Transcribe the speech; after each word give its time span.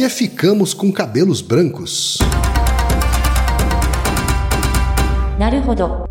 que 0.00 0.08
ficamos 0.08 0.72
com 0.72 0.90
cabelos 0.90 1.42
brancos? 1.42 2.16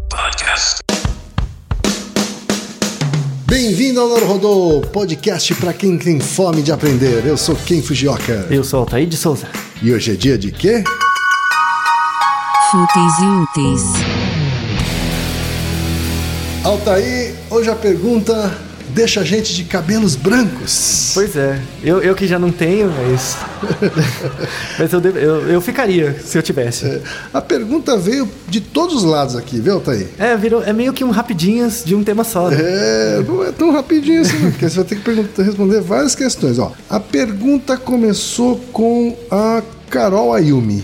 Podcast. 0.07 0.81
Bem-vindo 3.47 3.99
ao 3.99 4.09
Rodô, 4.27 4.81
podcast 4.93 5.55
para 5.55 5.73
quem 5.73 5.97
tem 5.97 6.19
fome 6.19 6.61
de 6.61 6.71
aprender. 6.71 7.25
Eu 7.25 7.35
sou 7.35 7.55
Ken 7.55 7.81
Fujioka. 7.81 8.45
Eu 8.51 8.63
sou 8.63 8.81
Altair 8.81 9.07
de 9.07 9.17
Souza. 9.17 9.47
E 9.81 9.91
hoje 9.91 10.11
é 10.11 10.15
dia 10.15 10.37
de 10.37 10.51
quê? 10.51 10.83
Fúteis 12.69 13.13
e 13.17 13.25
úteis. 13.25 13.81
Altair, 16.63 17.33
hoje 17.49 17.71
a 17.71 17.75
pergunta 17.75 18.68
deixa 18.99 19.21
a 19.21 19.23
gente 19.23 19.55
de 19.55 19.63
cabelos 19.63 20.17
brancos. 20.17 21.11
Pois 21.13 21.33
é, 21.33 21.57
eu, 21.81 22.01
eu 22.01 22.13
que 22.13 22.27
já 22.27 22.37
não 22.37 22.51
tenho, 22.51 22.91
mas. 22.91 23.37
mas 24.77 24.91
eu, 24.91 24.99
eu, 24.99 25.47
eu 25.47 25.61
ficaria 25.61 26.19
se 26.21 26.37
eu 26.37 26.41
tivesse. 26.41 27.01
A 27.33 27.39
pergunta 27.39 27.95
veio 27.95 28.29
de 28.49 28.59
todos 28.59 28.97
os 28.97 29.03
lados 29.05 29.37
aqui, 29.37 29.57
viu, 29.61 29.75
Altair? 29.75 30.07
É, 30.17 30.35
virou, 30.35 30.61
é 30.61 30.73
meio 30.73 30.91
que 30.91 31.05
um 31.05 31.11
rapidinhas 31.11 31.81
de 31.85 31.95
um 31.95 32.03
tema 32.03 32.25
só. 32.25 32.49
né? 32.49 32.57
É, 32.59 33.23
não 33.25 33.41
é 33.41 33.53
tão 33.53 33.71
rapidinho 33.71 34.19
assim, 34.19 34.51
porque 34.51 34.69
você 34.69 34.75
vai 34.75 34.85
ter 34.85 34.97
que 34.97 35.41
responder 35.43 35.79
várias 35.79 36.13
questões. 36.13 36.59
Ó, 36.59 36.73
a 36.89 36.99
pergunta 36.99 37.77
começou 37.77 38.57
com 38.73 39.15
a 39.31 39.63
Carol 39.89 40.33
Ayumi. 40.33 40.83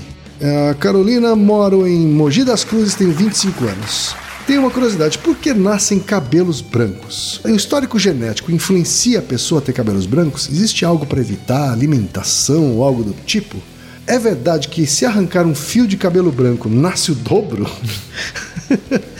A 0.69 0.73
Carolina 0.75 1.35
mora 1.35 1.75
em 1.75 2.07
Mogi 2.07 2.45
das 2.45 2.63
Cruzes, 2.63 2.95
tem 2.95 3.11
25 3.11 3.65
anos. 3.65 4.15
Tem 4.47 4.59
uma 4.59 4.69
curiosidade, 4.69 5.17
por 5.17 5.35
que 5.35 5.53
nascem 5.53 5.99
cabelos 5.99 6.61
brancos? 6.61 7.39
O 7.43 7.49
histórico 7.49 7.97
genético 7.97 8.51
influencia 8.51 9.17
a 9.17 9.21
pessoa 9.21 9.59
a 9.59 9.63
ter 9.63 9.73
cabelos 9.73 10.05
brancos? 10.05 10.47
Existe 10.51 10.85
algo 10.85 11.03
para 11.05 11.19
evitar, 11.19 11.71
alimentação 11.71 12.75
ou 12.75 12.83
algo 12.83 13.03
do 13.03 13.13
tipo? 13.25 13.57
É 14.05 14.19
verdade 14.19 14.67
que 14.67 14.85
se 14.85 15.03
arrancar 15.03 15.47
um 15.47 15.55
fio 15.55 15.87
de 15.87 15.97
cabelo 15.97 16.31
branco 16.31 16.69
nasce 16.69 17.11
o 17.11 17.15
dobro? 17.15 17.69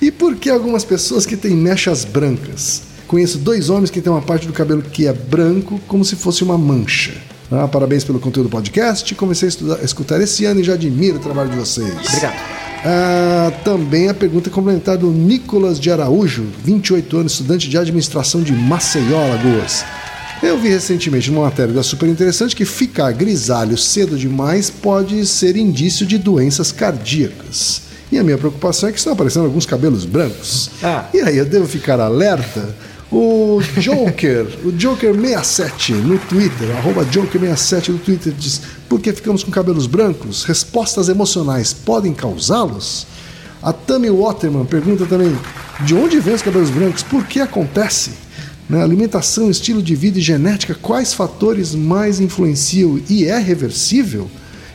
E 0.00 0.10
por 0.10 0.34
que 0.34 0.50
algumas 0.50 0.84
pessoas 0.84 1.24
que 1.24 1.36
têm 1.36 1.52
mechas 1.54 2.04
brancas? 2.04 2.82
Conheço 3.06 3.38
dois 3.38 3.70
homens 3.70 3.88
que 3.88 4.00
têm 4.00 4.12
uma 4.12 4.20
parte 4.20 4.48
do 4.48 4.52
cabelo 4.52 4.82
que 4.82 5.06
é 5.06 5.12
branco, 5.12 5.80
como 5.86 6.04
se 6.04 6.16
fosse 6.16 6.42
uma 6.42 6.58
mancha. 6.58 7.14
Ah, 7.48 7.68
parabéns 7.68 8.02
pelo 8.02 8.18
conteúdo 8.18 8.48
do 8.48 8.50
podcast. 8.50 9.14
Comecei 9.14 9.46
a, 9.46 9.50
estudar- 9.50 9.78
a 9.80 9.84
escutar 9.84 10.20
esse 10.20 10.44
ano 10.44 10.58
e 10.58 10.64
já 10.64 10.72
admiro 10.74 11.18
o 11.18 11.20
trabalho 11.20 11.50
de 11.50 11.56
vocês. 11.56 11.88
Obrigado. 12.08 12.34
Ah, 12.84 13.52
também 13.64 14.08
a 14.08 14.14
pergunta 14.14 14.50
complementar 14.50 14.98
do 14.98 15.10
Nicolas 15.10 15.78
de 15.78 15.90
Araújo, 15.90 16.44
28 16.64 17.16
anos, 17.16 17.32
estudante 17.32 17.68
de 17.68 17.78
administração 17.78 18.42
de 18.42 18.52
Maceió, 18.52 19.18
Alagoas. 19.22 19.84
Eu 20.42 20.58
vi 20.58 20.68
recentemente 20.68 21.30
numa 21.30 21.44
matéria 21.44 21.72
da 21.72 21.84
Super 21.84 22.08
Interessante 22.08 22.56
que 22.56 22.64
ficar 22.64 23.12
grisalho 23.12 23.78
cedo 23.78 24.18
demais 24.18 24.68
pode 24.68 25.24
ser 25.24 25.56
indício 25.56 26.04
de 26.04 26.18
doenças 26.18 26.72
cardíacas. 26.72 27.82
E 28.10 28.18
a 28.18 28.24
minha 28.24 28.36
preocupação 28.36 28.88
é 28.88 28.92
que 28.92 28.98
estão 28.98 29.12
aparecendo 29.12 29.44
alguns 29.44 29.64
cabelos 29.64 30.04
brancos. 30.04 30.68
Ah. 30.82 31.06
E 31.14 31.20
aí 31.20 31.38
eu 31.38 31.44
devo 31.44 31.68
ficar 31.68 32.00
alerta? 32.00 32.74
O 33.12 33.60
Joker, 33.76 34.46
o 34.64 34.72
Joker67 34.72 35.90
no 35.96 36.18
Twitter, 36.18 36.74
arroba 36.78 37.04
Joker67 37.04 37.90
no 37.90 37.98
Twitter 37.98 38.32
diz: 38.32 38.62
Por 38.88 38.98
que 39.00 39.12
ficamos 39.12 39.44
com 39.44 39.50
cabelos 39.50 39.86
brancos? 39.86 40.44
Respostas 40.44 41.10
emocionais 41.10 41.74
podem 41.74 42.14
causá-los? 42.14 43.06
A 43.62 43.70
Tammy 43.70 44.08
Waterman 44.08 44.64
pergunta 44.64 45.04
também: 45.04 45.36
De 45.80 45.94
onde 45.94 46.20
vêm 46.20 46.32
os 46.32 46.40
cabelos 46.40 46.70
brancos? 46.70 47.02
Por 47.02 47.26
que 47.26 47.40
acontece? 47.40 48.12
Né, 48.66 48.82
Alimentação, 48.82 49.50
estilo 49.50 49.82
de 49.82 49.94
vida 49.94 50.18
e 50.18 50.22
genética, 50.22 50.74
quais 50.74 51.12
fatores 51.12 51.74
mais 51.74 52.18
influenciam 52.18 52.98
e 53.10 53.26
é 53.26 53.36
reversível? 53.36 54.30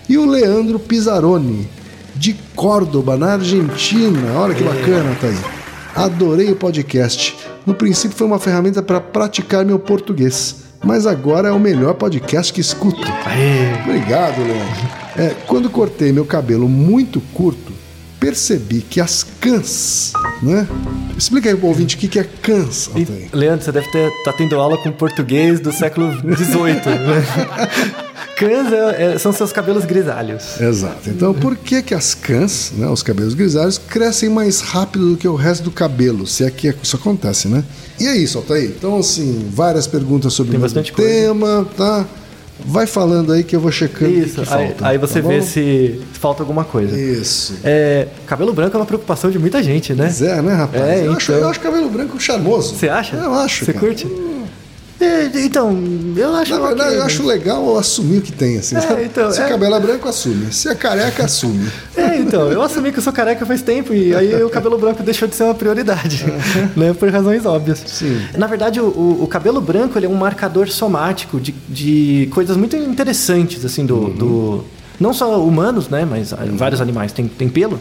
E 0.07 0.15
o 0.15 0.29
Leandro 0.29 0.77
Pizzaroni, 0.77 1.67
de 2.15 2.35
Córdoba, 2.55 3.17
na 3.17 3.33
Argentina. 3.33 4.33
Olha 4.35 4.53
que 4.53 4.63
bacana, 4.63 5.17
tá 5.19 5.25
aí. 5.25 5.39
Adorei 5.95 6.51
o 6.51 6.55
podcast. 6.55 7.46
No 7.67 7.75
princípio 7.75 8.15
foi 8.15 8.25
uma 8.25 8.39
ferramenta 8.39 8.81
para 8.81 9.01
praticar 9.01 9.65
meu 9.65 9.77
português, 9.77 10.63
mas 10.81 11.05
agora 11.05 11.49
é 11.49 11.51
o 11.51 11.59
melhor 11.59 11.95
podcast 11.95 12.53
que 12.53 12.61
escuto. 12.61 13.05
Aê. 13.25 13.73
Obrigado, 13.83 14.41
Leandro. 14.41 14.89
É, 15.17 15.35
quando 15.45 15.69
cortei 15.69 16.13
meu 16.13 16.23
cabelo 16.23 16.69
muito 16.69 17.19
curto, 17.33 17.73
percebi 18.21 18.79
que 18.79 19.01
as 19.01 19.21
cãs, 19.41 20.13
né? 20.41 20.65
Explica 21.17 21.49
aí 21.49 21.57
pro 21.57 21.67
ouvinte 21.67 21.97
o 21.97 21.99
que 21.99 22.07
que 22.07 22.19
é 22.19 22.23
cãs, 22.23 22.87
Altair. 22.87 23.27
Leandro, 23.33 23.65
você 23.65 23.71
deve 23.73 23.87
estar 23.87 24.11
tá 24.23 24.31
tendo 24.31 24.55
aula 24.55 24.77
com 24.77 24.89
português 24.93 25.59
do 25.59 25.73
século 25.73 26.09
XVIII. 26.13 26.73
né? 26.85 27.97
Cãs 28.37 28.71
é- 28.71 29.13
é- 29.15 29.17
são 29.17 29.33
seus 29.33 29.51
cabelos 29.51 29.83
grisalhos. 29.83 30.61
Exato. 30.61 31.09
Então, 31.09 31.33
por 31.33 31.55
que 31.55 31.81
que 31.81 31.95
as 31.95 32.13
cãs, 32.13 32.71
né, 32.77 32.87
os 32.87 33.01
cabelos 33.01 33.33
grisalhos, 33.33 33.79
crescem 33.79 34.29
mais 34.29 34.61
rápido 34.61 35.09
do 35.11 35.17
que 35.17 35.27
o 35.27 35.33
resto 35.35 35.63
do 35.63 35.71
cabelo? 35.71 36.27
Se 36.27 36.43
é 36.43 36.51
que 36.51 36.71
isso 36.83 36.95
acontece, 36.95 37.47
né? 37.47 37.63
E 37.99 38.05
é 38.05 38.15
isso, 38.15 38.37
Altair. 38.37 38.65
Então, 38.77 38.99
assim, 38.99 39.49
várias 39.51 39.87
perguntas 39.87 40.33
sobre 40.33 40.51
Tem 40.51 40.59
o 40.59 40.61
bastante 40.61 40.91
coisa. 40.93 41.09
tema, 41.09 41.67
tá? 41.75 42.05
Vai 42.63 42.85
falando 42.87 43.33
aí 43.33 43.43
que 43.43 43.55
eu 43.55 43.59
vou 43.59 43.71
checando 43.71 44.11
o 44.11 44.13
que 44.15 44.19
Isso, 44.21 44.41
que 44.41 44.53
aí, 44.53 44.67
falta, 44.67 44.87
aí 44.87 44.97
você 44.97 45.21
tá 45.21 45.27
vê 45.27 45.41
se 45.41 46.01
falta 46.13 46.43
alguma 46.43 46.63
coisa. 46.63 46.99
Isso. 46.99 47.55
É, 47.63 48.07
cabelo 48.25 48.53
branco 48.53 48.75
é 48.75 48.79
uma 48.79 48.85
preocupação 48.85 49.29
de 49.31 49.37
muita 49.39 49.61
gente, 49.63 49.93
né? 49.93 50.05
Pois 50.05 50.21
é, 50.21 50.41
né, 50.41 50.53
rapaz? 50.53 50.83
É, 50.83 51.07
eu, 51.07 51.13
acho, 51.13 51.31
então. 51.31 51.43
eu 51.43 51.49
acho 51.49 51.59
cabelo 51.59 51.89
branco 51.89 52.19
charmoso. 52.19 52.75
Você 52.75 52.89
acha? 52.89 53.15
Eu 53.15 53.33
acho. 53.33 53.65
Você 53.65 53.73
cara. 53.73 53.85
curte? 53.85 54.07
É, 54.99 55.25
então, 55.45 55.77
eu 56.15 56.33
acho 56.35 56.51
Na 56.59 56.67
verdade, 56.67 56.95
eu 56.95 57.03
acho 57.03 57.23
legal 57.25 57.77
assumir 57.77 58.17
o 58.17 58.21
que 58.21 58.31
tem, 58.31 58.57
assim. 58.57 58.75
É, 58.75 59.03
então, 59.03 59.31
Se 59.31 59.39
é. 59.41 59.45
o 59.45 59.49
cabelo 59.49 59.75
é 59.75 59.79
branco, 59.79 60.09
assume. 60.09 60.51
Se 60.51 60.67
é 60.69 60.73
careca, 60.75 61.25
assume. 61.25 61.67
É, 61.95 62.17
então, 62.17 62.51
eu 62.51 62.61
assumi 62.61 62.91
que 62.91 62.97
eu 62.97 63.03
sou 63.03 63.13
careca 63.13 63.45
faz 63.45 63.61
tempo 63.61 63.93
e 63.93 64.15
aí 64.15 64.43
o 64.43 64.49
cabelo 64.49 64.77
branco 64.77 65.03
deixou 65.03 65.27
de 65.27 65.35
ser 65.35 65.43
uma 65.43 65.53
prioridade, 65.53 66.25
né? 66.75 66.93
Por 66.93 67.09
razões 67.09 67.45
óbvias. 67.45 67.83
Sim. 67.85 68.19
Na 68.37 68.47
verdade, 68.47 68.79
o, 68.81 68.85
o- 69.21 69.27
cabelo 69.27 69.61
branco 69.61 69.99
ele 69.99 70.07
é 70.07 70.09
um 70.09 70.15
marcador 70.15 70.67
somático 70.69 71.39
de, 71.39 71.53
de 71.69 72.27
coisas 72.33 72.57
muito 72.57 72.75
interessantes, 72.75 73.63
assim, 73.63 73.85
do, 73.85 74.09
do- 74.09 74.65
Não 74.99 75.13
só 75.13 75.39
humanos, 75.43 75.89
né? 75.89 76.07
Mas 76.09 76.33
ah, 76.33 76.39
vários 76.53 76.81
animais 76.81 77.11
têm, 77.11 77.27
têm 77.27 77.49
pelo. 77.49 77.79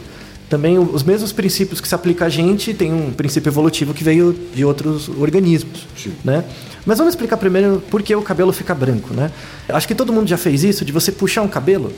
Também 0.49 0.79
os 0.79 1.03
mesmos 1.03 1.33
princípios 1.33 1.81
que 1.81 1.89
se 1.89 1.95
aplica 1.95 2.27
a 2.27 2.29
gente 2.29 2.73
tem 2.73 2.93
um 2.93 3.11
princípio 3.13 3.51
evolutivo 3.51 3.93
que 3.93 4.05
veio 4.05 4.33
de 4.55 4.65
outros 4.65 5.09
organismos, 5.09 5.87
Sim. 5.97 6.13
né? 6.25 6.45
Mas 6.85 6.99
vamos 6.99 7.13
explicar 7.15 7.37
primeiro 7.37 7.83
por 7.91 8.01
que 8.01 8.15
o 8.15 8.23
cabelo 8.23 8.53
fica 8.53 8.73
branco, 8.73 9.13
né? 9.13 9.33
Acho 9.69 9.89
que 9.89 9.95
todo 9.95 10.13
mundo 10.13 10.29
já 10.29 10.39
fez 10.39 10.63
isso, 10.63 10.85
de 10.85 10.93
você 10.93 11.11
puxar 11.11 11.43
um 11.43 11.49
cabelo 11.49 11.93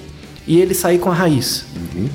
e 0.47 0.59
ele 0.59 0.73
sair 0.73 0.99
com 0.99 1.11
a 1.11 1.15
raiz, 1.15 1.67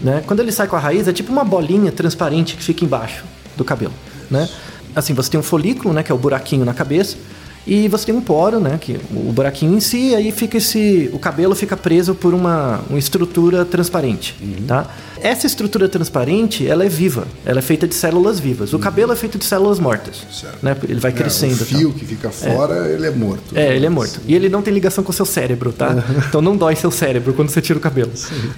né? 0.02 0.24
Quando 0.26 0.40
ele 0.40 0.52
sai 0.52 0.66
com 0.66 0.76
a 0.76 0.80
raiz, 0.80 1.08
é 1.08 1.14
tipo 1.14 1.32
uma 1.32 1.44
bolinha 1.44 1.92
transparente 1.92 2.56
que 2.56 2.64
fica 2.64 2.84
embaixo 2.84 3.24
do 3.56 3.64
cabelo, 3.64 3.94
né? 4.30 4.50
Assim, 4.96 5.14
você 5.14 5.30
tem 5.30 5.40
um 5.40 5.44
folículo, 5.44 5.94
né, 5.94 6.04
que 6.04 6.12
é 6.12 6.16
o 6.16 6.18
buraquinho 6.18 6.66
na 6.66 6.74
cabeça, 6.74 7.18
e 7.66 7.88
você 7.88 8.08
tem 8.08 8.16
um 8.16 8.22
poro, 8.22 8.60
né, 8.60 8.78
que 8.80 9.00
o 9.12 9.32
buraquinho 9.32 9.76
em 9.76 9.80
si, 9.80 10.10
e 10.10 10.16
aí 10.16 10.32
fica 10.32 10.58
esse, 10.58 11.10
o 11.14 11.20
cabelo 11.20 11.56
fica 11.56 11.78
preso 11.78 12.14
por 12.14 12.34
uma, 12.34 12.82
uma 12.90 13.00
estrutura 13.00 13.64
transparente, 13.64 14.36
tá? 14.68 14.88
Essa 15.22 15.48
estrutura 15.48 15.88
transparente, 15.88 16.68
ela 16.68 16.84
é 16.84 16.90
viva, 16.90 17.26
ela 17.46 17.60
é 17.60 17.62
feita 17.62 17.88
de 17.88 17.96
células 17.96 18.42
vivas. 18.42 18.74
O 18.74 18.80
cabelo 18.80 19.14
é 19.14 19.16
feito 19.16 19.38
de 19.38 19.46
células 19.46 19.80
mortas, 19.80 20.22
Certo. 20.30 20.58
né? 20.62 20.76
Ele 20.84 21.00
vai 21.00 21.14
crescendo. 21.14 21.54
É, 21.54 21.56
o 21.56 21.60
tá? 21.60 21.66
fio 21.66 21.94
que 21.94 22.06
fica 22.06 22.30
fora, 22.30 22.90
ele 22.90 23.08
é 23.08 23.12
morto. 23.12 23.58
É, 23.58 23.74
ele 23.74 23.86
é 23.86 23.90
morto. 23.90 24.20
E 24.28 24.36
ele 24.36 24.50
não 24.50 24.62
tem 24.62 24.74
ligação 24.74 25.02
com 25.02 25.12
o 25.12 25.14
seu 25.14 25.26
cérebro, 25.26 25.72
tá? 25.72 25.96
Então 26.28 26.42
não 26.42 26.58
dói 26.58 26.76
seu 26.76 26.92
cérebro 26.92 27.34
quando 27.34 27.48
você 27.48 27.62
tira 27.62 27.80
o 27.80 27.82
cabelo, 27.82 28.12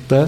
tá? 0.07 0.27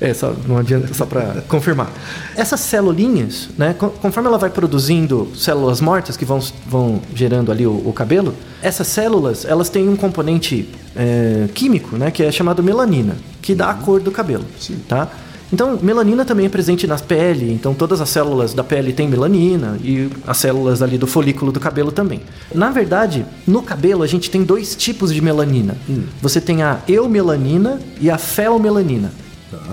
É, 0.00 0.14
só, 0.14 0.32
não 0.46 0.56
adianta, 0.58 0.92
só 0.94 1.04
pra 1.04 1.42
confirmar. 1.48 1.90
Essas 2.36 2.60
celulinhas, 2.60 3.48
né, 3.58 3.74
con- 3.74 3.88
conforme 3.90 4.28
ela 4.28 4.38
vai 4.38 4.48
produzindo 4.50 5.28
células 5.36 5.80
mortas 5.80 6.16
que 6.16 6.24
vão, 6.24 6.40
vão 6.66 7.00
gerando 7.14 7.50
ali 7.50 7.66
o, 7.66 7.82
o 7.84 7.92
cabelo, 7.92 8.32
essas 8.62 8.86
células, 8.86 9.44
elas 9.44 9.68
têm 9.68 9.88
um 9.88 9.96
componente 9.96 10.68
é, 10.94 11.48
químico, 11.52 11.96
né, 11.96 12.10
que 12.12 12.22
é 12.22 12.30
chamado 12.30 12.62
melanina, 12.62 13.16
que 13.42 13.54
dá 13.56 13.70
a 13.70 13.74
cor 13.74 14.00
do 14.00 14.10
cabelo, 14.12 14.44
tá? 14.88 15.08
Então, 15.52 15.78
melanina 15.80 16.26
também 16.26 16.44
é 16.44 16.48
presente 16.50 16.86
na 16.86 16.96
pele, 16.98 17.50
então 17.52 17.72
todas 17.72 18.00
as 18.02 18.10
células 18.10 18.52
da 18.52 18.62
pele 18.62 18.92
têm 18.92 19.08
melanina 19.08 19.78
e 19.82 20.10
as 20.26 20.36
células 20.36 20.82
ali 20.82 20.98
do 20.98 21.06
folículo 21.06 21.50
do 21.50 21.58
cabelo 21.58 21.90
também. 21.90 22.20
Na 22.54 22.70
verdade, 22.70 23.24
no 23.46 23.62
cabelo 23.62 24.02
a 24.02 24.06
gente 24.06 24.30
tem 24.30 24.44
dois 24.44 24.76
tipos 24.76 25.12
de 25.12 25.22
melanina. 25.22 25.74
Você 26.20 26.38
tem 26.38 26.62
a 26.62 26.80
eumelanina 26.86 27.80
e 27.98 28.10
a 28.10 28.18
feomelanina. 28.18 29.10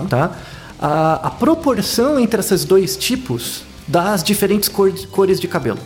Tá? 0.08 0.30
A, 0.80 1.14
a 1.28 1.30
proporção 1.30 2.18
entre 2.18 2.40
esses 2.40 2.64
dois 2.64 2.96
tipos 2.96 3.62
dá 3.86 4.12
as 4.12 4.22
diferentes 4.22 4.68
cor- 4.68 4.92
cores 5.10 5.40
de 5.40 5.48
cabelo. 5.48 5.78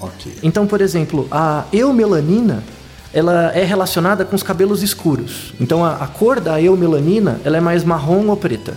Ok. 0.00 0.36
Então, 0.42 0.66
por 0.66 0.80
exemplo, 0.80 1.26
a 1.30 1.64
eumelanina 1.72 2.62
ela 3.12 3.52
é 3.54 3.62
relacionada 3.64 4.24
com 4.24 4.34
os 4.34 4.42
cabelos 4.42 4.82
escuros. 4.82 5.54
Então, 5.60 5.84
a, 5.84 5.94
a 5.94 6.06
cor 6.08 6.40
da 6.40 6.60
eumelanina 6.60 7.40
ela 7.44 7.56
é 7.56 7.60
mais 7.60 7.84
marrom 7.84 8.26
ou 8.26 8.36
preta, 8.36 8.74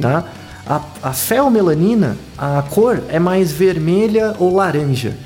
tá? 0.00 0.24
A, 0.66 0.80
a 1.02 1.12
feomelanina, 1.14 2.14
a 2.36 2.62
cor 2.68 3.00
é 3.08 3.18
mais 3.18 3.50
vermelha 3.50 4.36
ou 4.38 4.54
laranja. 4.54 5.16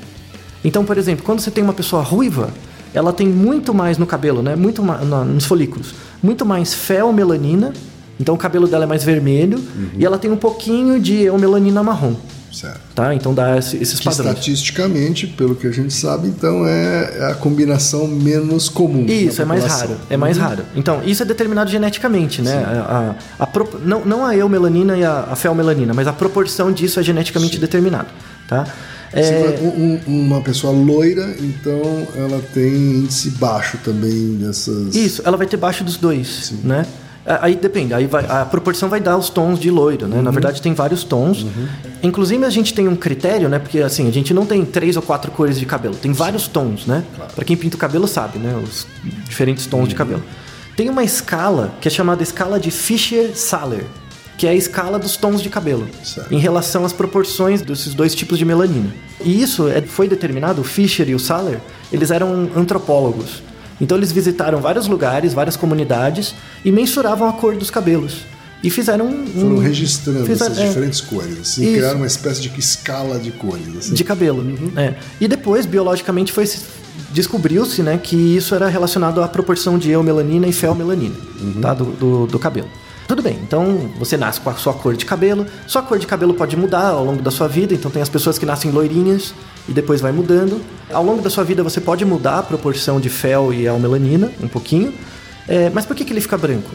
Então, 0.63 0.85
por 0.85 0.97
exemplo, 0.97 1.25
quando 1.25 1.41
você 1.41 1.51
tem 1.51 1.61
uma 1.61 1.73
pessoa 1.73 2.01
ruiva, 2.01 2.49
ela 2.93 3.11
tem 3.11 3.27
muito 3.27 3.73
mais 3.73 3.97
no 3.97 4.05
cabelo, 4.07 4.41
né? 4.41 4.55
Muito 4.55 4.81
mais 4.81 5.05
nos 5.05 5.43
folículos, 5.43 5.93
muito 6.23 6.45
mais 6.45 6.73
feomelanina. 6.73 7.73
Então 8.19 8.35
o 8.35 8.37
cabelo 8.37 8.67
dela 8.67 8.83
é 8.83 8.87
mais 8.87 9.03
vermelho 9.03 9.59
e 9.97 10.05
ela 10.05 10.17
tem 10.17 10.31
um 10.31 10.37
pouquinho 10.37 10.99
de 10.99 11.23
eumelanina 11.23 11.81
marrom. 11.83 12.15
Certo. 12.51 12.79
Tá? 12.93 13.15
Então 13.15 13.33
dá 13.33 13.57
esse- 13.57 13.77
esses 13.77 13.97
Que 13.99 14.05
padrões. 14.05 14.29
estatisticamente, 14.29 15.25
pelo 15.25 15.55
que 15.55 15.65
a 15.65 15.71
gente 15.71 15.91
sabe, 15.91 16.27
então 16.27 16.67
é 16.67 17.31
a 17.31 17.33
combinação 17.33 18.07
menos 18.07 18.69
comum. 18.69 19.05
Isso, 19.07 19.41
é 19.41 19.45
mais 19.45 19.63
raro. 19.65 19.95
É 20.07 20.15
mais 20.15 20.37
raro. 20.37 20.63
Então, 20.75 21.01
isso 21.03 21.23
é 21.23 21.25
determinado 21.25 21.71
geneticamente, 21.71 22.43
né? 22.43 22.63
A, 22.63 23.15
a- 23.39 23.45
a 23.45 23.49
não, 23.83 24.05
não 24.05 24.23
a 24.23 24.35
eumelanina 24.37 24.95
e 24.95 25.03
a, 25.03 25.29
a 25.31 25.35
feomelanina, 25.35 25.95
mas 25.95 26.07
a 26.07 26.13
proporção 26.13 26.71
disso 26.71 26.99
é 26.99 27.03
geneticamente 27.03 27.57
determinado. 27.57 28.09
Tá? 28.47 28.65
Se 28.65 29.19
É, 29.19 29.57
for 29.57 29.65
um- 29.67 29.99
um- 30.07 30.25
uma 30.25 30.41
pessoa 30.41 30.71
loira, 30.73 31.35
então 31.39 32.07
ela 32.15 32.39
tem 32.53 32.71
índice 32.71 33.31
baixo 33.31 33.79
também 33.83 34.35
dessas. 34.37 34.95
Isso, 34.95 35.23
ela 35.25 35.37
vai 35.37 35.47
ter 35.47 35.57
baixo 35.57 35.83
dos 35.83 35.97
dois, 35.97 36.53
né? 36.63 36.85
A- 37.25 37.45
Aí 37.45 37.55
depende, 37.55 37.93
aí 37.93 38.05
vai- 38.05 38.25
a 38.27 38.43
proporção 38.45 38.89
vai 38.89 38.99
dar 38.99 39.17
os 39.17 39.29
tons 39.29 39.57
de 39.59 39.69
loiro, 39.71 40.07
né? 40.07 40.21
Na 40.21 40.29
verdade 40.31 40.61
tem 40.61 40.73
vários 40.73 41.03
tons. 41.03 41.45
Inclusive 42.01 42.43
a 42.45 42.49
gente 42.49 42.73
tem 42.73 42.87
um 42.87 42.95
critério, 42.95 43.47
né? 43.47 43.59
Porque 43.59 43.79
assim, 43.79 44.07
a 44.07 44.11
gente 44.11 44.33
não 44.33 44.45
tem 44.45 44.65
três 44.65 44.95
ou 44.97 45.01
quatro 45.01 45.31
cores 45.31 45.57
de 45.57 45.65
cabelo, 45.65 45.95
tem 45.95 46.11
vários 46.11 46.47
tons, 46.47 46.85
né? 46.85 47.03
Pra 47.33 47.45
quem 47.45 47.55
pinta 47.55 47.75
o 47.77 47.79
cabelo 47.79 48.07
sabe, 48.07 48.39
né? 48.39 48.59
Os 48.61 48.85
diferentes 49.27 49.65
tons 49.65 49.87
de 49.87 49.95
cabelo. 49.95 50.23
Tem 50.75 50.89
uma 50.89 51.03
escala 51.03 51.73
que 51.79 51.87
é 51.87 51.91
chamada 51.91 52.21
escala 52.23 52.59
de 52.59 52.71
Fischer-Saller, 52.71 53.85
que 54.37 54.47
é 54.47 54.49
a 54.49 54.55
escala 54.55 54.97
dos 54.99 55.15
tons 55.15 55.41
de 55.41 55.47
cabelo, 55.49 55.87
Certo. 56.03 56.33
em 56.33 56.39
relação 56.39 56.83
às 56.83 56.91
proporções 56.91 57.61
desses 57.61 57.93
dois 57.93 58.13
tipos 58.15 58.37
de 58.37 58.43
melanina. 58.43 58.89
E 59.23 59.41
isso 59.41 59.67
é- 59.69 59.81
foi 59.81 60.07
determinado, 60.07 60.61
o 60.61 60.63
Fischer 60.63 61.07
e 61.07 61.15
o 61.15 61.19
Saller, 61.19 61.59
eles 61.91 62.11
eram 62.11 62.49
antropólogos. 62.55 63.43
Então 63.83 63.97
eles 63.97 64.11
visitaram 64.13 64.59
vários 64.61 64.87
lugares, 64.87 65.33
várias 65.33 65.57
comunidades 65.57 66.33
e 66.63 66.71
mensuravam 66.71 67.27
a 67.27 67.33
cor 67.33 67.55
dos 67.57 67.69
cabelos. 67.69 68.21
E 68.63 68.69
fizeram 68.69 69.07
um. 69.07 69.27
Foram 69.27 69.57
registrando 69.57 70.25
fizeram- 70.25 70.53
essas 70.53 70.63
é, 70.63 70.67
diferentes 70.69 71.01
cores, 71.01 71.37
assim, 71.37 71.63
Isso. 71.65 71.73
criaram 71.73 71.97
uma 71.97 72.07
espécie 72.07 72.41
de 72.41 72.47
escala 72.57 73.19
de 73.19 73.29
cores. 73.31 73.67
Assim. 73.77 73.93
de 73.93 74.03
cabelo. 74.05 74.41
É. 74.77 74.93
E 75.19 75.27
depois, 75.27 75.65
biologicamente, 75.65 76.31
foi 76.31 76.45
se- 76.45 76.61
descobriu-se 77.11 77.83
né, 77.83 77.99
que 78.01 78.15
isso 78.15 78.55
era 78.55 78.69
relacionado 78.69 79.21
à 79.21 79.27
proporção 79.27 79.77
de 79.77 79.91
eumelanina 79.91 80.47
e 80.47 80.53
feomelanina 80.53 81.15
tá, 81.61 81.73
do, 81.73 81.85
do, 81.85 82.27
do 82.27 82.39
cabelo. 82.39 82.69
Tudo 83.05 83.21
bem, 83.21 83.37
então 83.45 83.91
você 83.99 84.15
nasce 84.15 84.39
com 84.39 84.49
a 84.49 84.53
sua 84.53 84.73
cor 84.73 84.95
de 84.95 85.05
cabelo. 85.05 85.45
Sua 85.67 85.81
cor 85.81 85.99
de 85.99 86.07
cabelo 86.07 86.33
pode 86.33 86.55
mudar 86.55 86.87
ao 86.87 87.03
longo 87.03 87.21
da 87.21 87.31
sua 87.31 87.49
vida, 87.49 87.73
então 87.73 87.91
tem 87.91 88.01
as 88.01 88.07
pessoas 88.07 88.39
que 88.39 88.45
nascem 88.45 88.71
loirinhas 88.71 89.33
e 89.67 89.73
depois 89.73 89.99
vai 89.99 90.13
mudando. 90.13 90.61
Ao 90.93 91.03
longo 91.03 91.21
da 91.21 91.29
sua 91.29 91.43
vida 91.43 91.63
você 91.63 91.81
pode 91.81 92.05
mudar 92.05 92.39
a 92.39 92.43
proporção 92.43 92.99
de 92.99 93.09
fel 93.09 93.53
e 93.53 93.65
eumelanina 93.65 94.31
um 94.41 94.47
pouquinho. 94.47 94.93
É, 95.47 95.69
mas 95.69 95.85
por 95.85 95.95
que, 95.95 96.05
que 96.05 96.13
ele 96.13 96.21
fica 96.21 96.37
branco? 96.37 96.69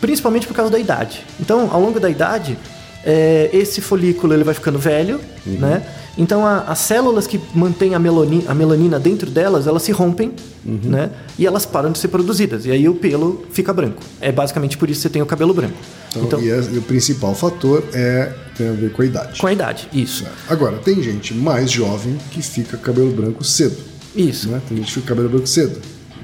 Principalmente 0.00 0.46
por 0.46 0.54
causa 0.54 0.70
da 0.70 0.78
idade. 0.78 1.24
Então, 1.40 1.68
ao 1.72 1.80
longo 1.80 1.98
da 1.98 2.08
idade, 2.08 2.58
é, 3.06 3.48
esse 3.52 3.80
folículo 3.80 4.34
ele 4.34 4.42
vai 4.44 4.52
ficando 4.54 4.78
velho, 4.78 5.20
né? 5.46 5.82
Então 6.18 6.44
a- 6.46 6.60
as 6.62 6.78
células 6.80 7.26
que 7.26 7.38
mantêm 7.54 7.94
a, 7.94 7.98
meloni- 7.98 8.44
a 8.48 8.54
melanina 8.54 8.98
dentro 8.98 9.30
delas, 9.30 9.66
elas 9.66 9.82
se 9.82 9.92
rompem, 9.92 10.32
né? 10.64 11.10
E 11.38 11.46
elas 11.46 11.64
param 11.66 11.92
de 11.92 11.98
ser 11.98 12.08
produzidas. 12.08 12.64
E 12.66 12.70
aí 12.70 12.88
o 12.88 12.94
pelo 12.94 13.44
fica 13.52 13.72
branco. 13.72 14.02
É 14.20 14.32
basicamente 14.32 14.76
por 14.78 14.88
isso 14.90 14.98
que 15.00 15.02
você 15.02 15.10
tem 15.10 15.20
o 15.22 15.26
cabelo 15.26 15.52
branco. 15.54 15.76
Então, 16.10 16.22
Então, 16.24 16.40
e, 16.42 16.50
é- 16.50 16.68
e 16.72 16.78
o 16.78 16.82
principal 16.82 17.34
fator 17.34 17.84
é 17.92 18.32
tem 18.56 18.68
a 18.68 18.72
ver 18.72 18.90
com 18.92 19.02
a 19.02 19.04
idade. 19.04 19.38
com 19.40 19.46
a 19.46 19.52
idade, 19.52 19.88
isso. 19.92 20.24
Agora, 20.48 20.78
tem 20.78 21.02
gente 21.02 21.34
mais 21.34 21.70
jovem 21.70 22.16
que 22.30 22.40
fica 22.42 22.76
cabelo 22.78 23.10
branco 23.12 23.44
cedo. 23.44 23.76
Isso. 24.16 24.48
Né? 24.48 24.60
Tem 24.66 24.78
gente 24.78 24.86
que 24.86 24.92
fica 24.94 25.08
cabelo 25.08 25.28
branco 25.28 25.46
cedo. 25.46 25.78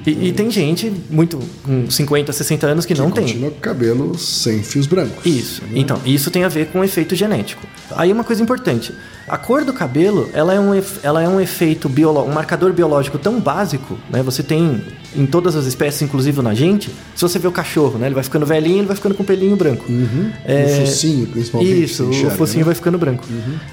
E, 0.06 0.28
e 0.28 0.32
tem 0.32 0.50
gente 0.50 0.92
muito 1.10 1.38
com 1.62 1.90
50, 1.90 2.32
60 2.32 2.66
anos 2.66 2.86
que 2.86 2.94
não 2.94 3.10
que 3.10 3.16
tem. 3.16 3.24
continua 3.24 3.50
com 3.50 3.60
cabelo 3.60 4.18
sem 4.18 4.62
fios 4.62 4.86
brancos. 4.86 5.24
Isso. 5.24 5.62
Então, 5.74 6.00
isso 6.04 6.30
tem 6.30 6.44
a 6.44 6.48
ver 6.48 6.66
com 6.66 6.80
o 6.80 6.84
efeito 6.84 7.14
genético. 7.14 7.66
Aí 7.92 8.12
uma 8.12 8.24
coisa 8.24 8.42
importante. 8.42 8.92
A 9.28 9.38
cor 9.38 9.64
do 9.64 9.72
cabelo, 9.72 10.28
ela 10.32 10.52
é 10.52 10.60
um, 10.60 10.70
ela 11.02 11.22
é 11.22 11.28
um 11.28 11.40
efeito 11.40 11.88
biológico, 11.88 12.30
um 12.30 12.34
marcador 12.34 12.72
biológico 12.72 13.18
tão 13.18 13.40
básico, 13.40 13.98
né? 14.10 14.22
Você 14.22 14.42
tem 14.42 14.82
em 15.14 15.26
todas 15.26 15.54
as 15.56 15.66
espécies, 15.66 16.02
inclusive 16.02 16.40
na 16.42 16.54
gente, 16.54 16.90
se 17.14 17.22
você 17.22 17.38
vê 17.38 17.46
o 17.46 17.52
cachorro, 17.52 17.98
né? 17.98 18.06
Ele 18.06 18.14
vai 18.14 18.24
ficando 18.24 18.46
velhinho, 18.46 18.78
ele 18.78 18.86
vai 18.86 18.96
ficando 18.96 19.14
com 19.14 19.24
pelinho 19.24 19.56
branco. 19.56 19.84
O 19.90 20.86
focinho, 20.86 21.26
principalmente. 21.26 21.82
Isso, 21.82 22.04
enxerga, 22.04 22.34
o 22.34 22.36
focinho 22.36 22.60
né? 22.60 22.64
vai 22.64 22.74
ficando 22.74 22.98
branco. 22.98 23.24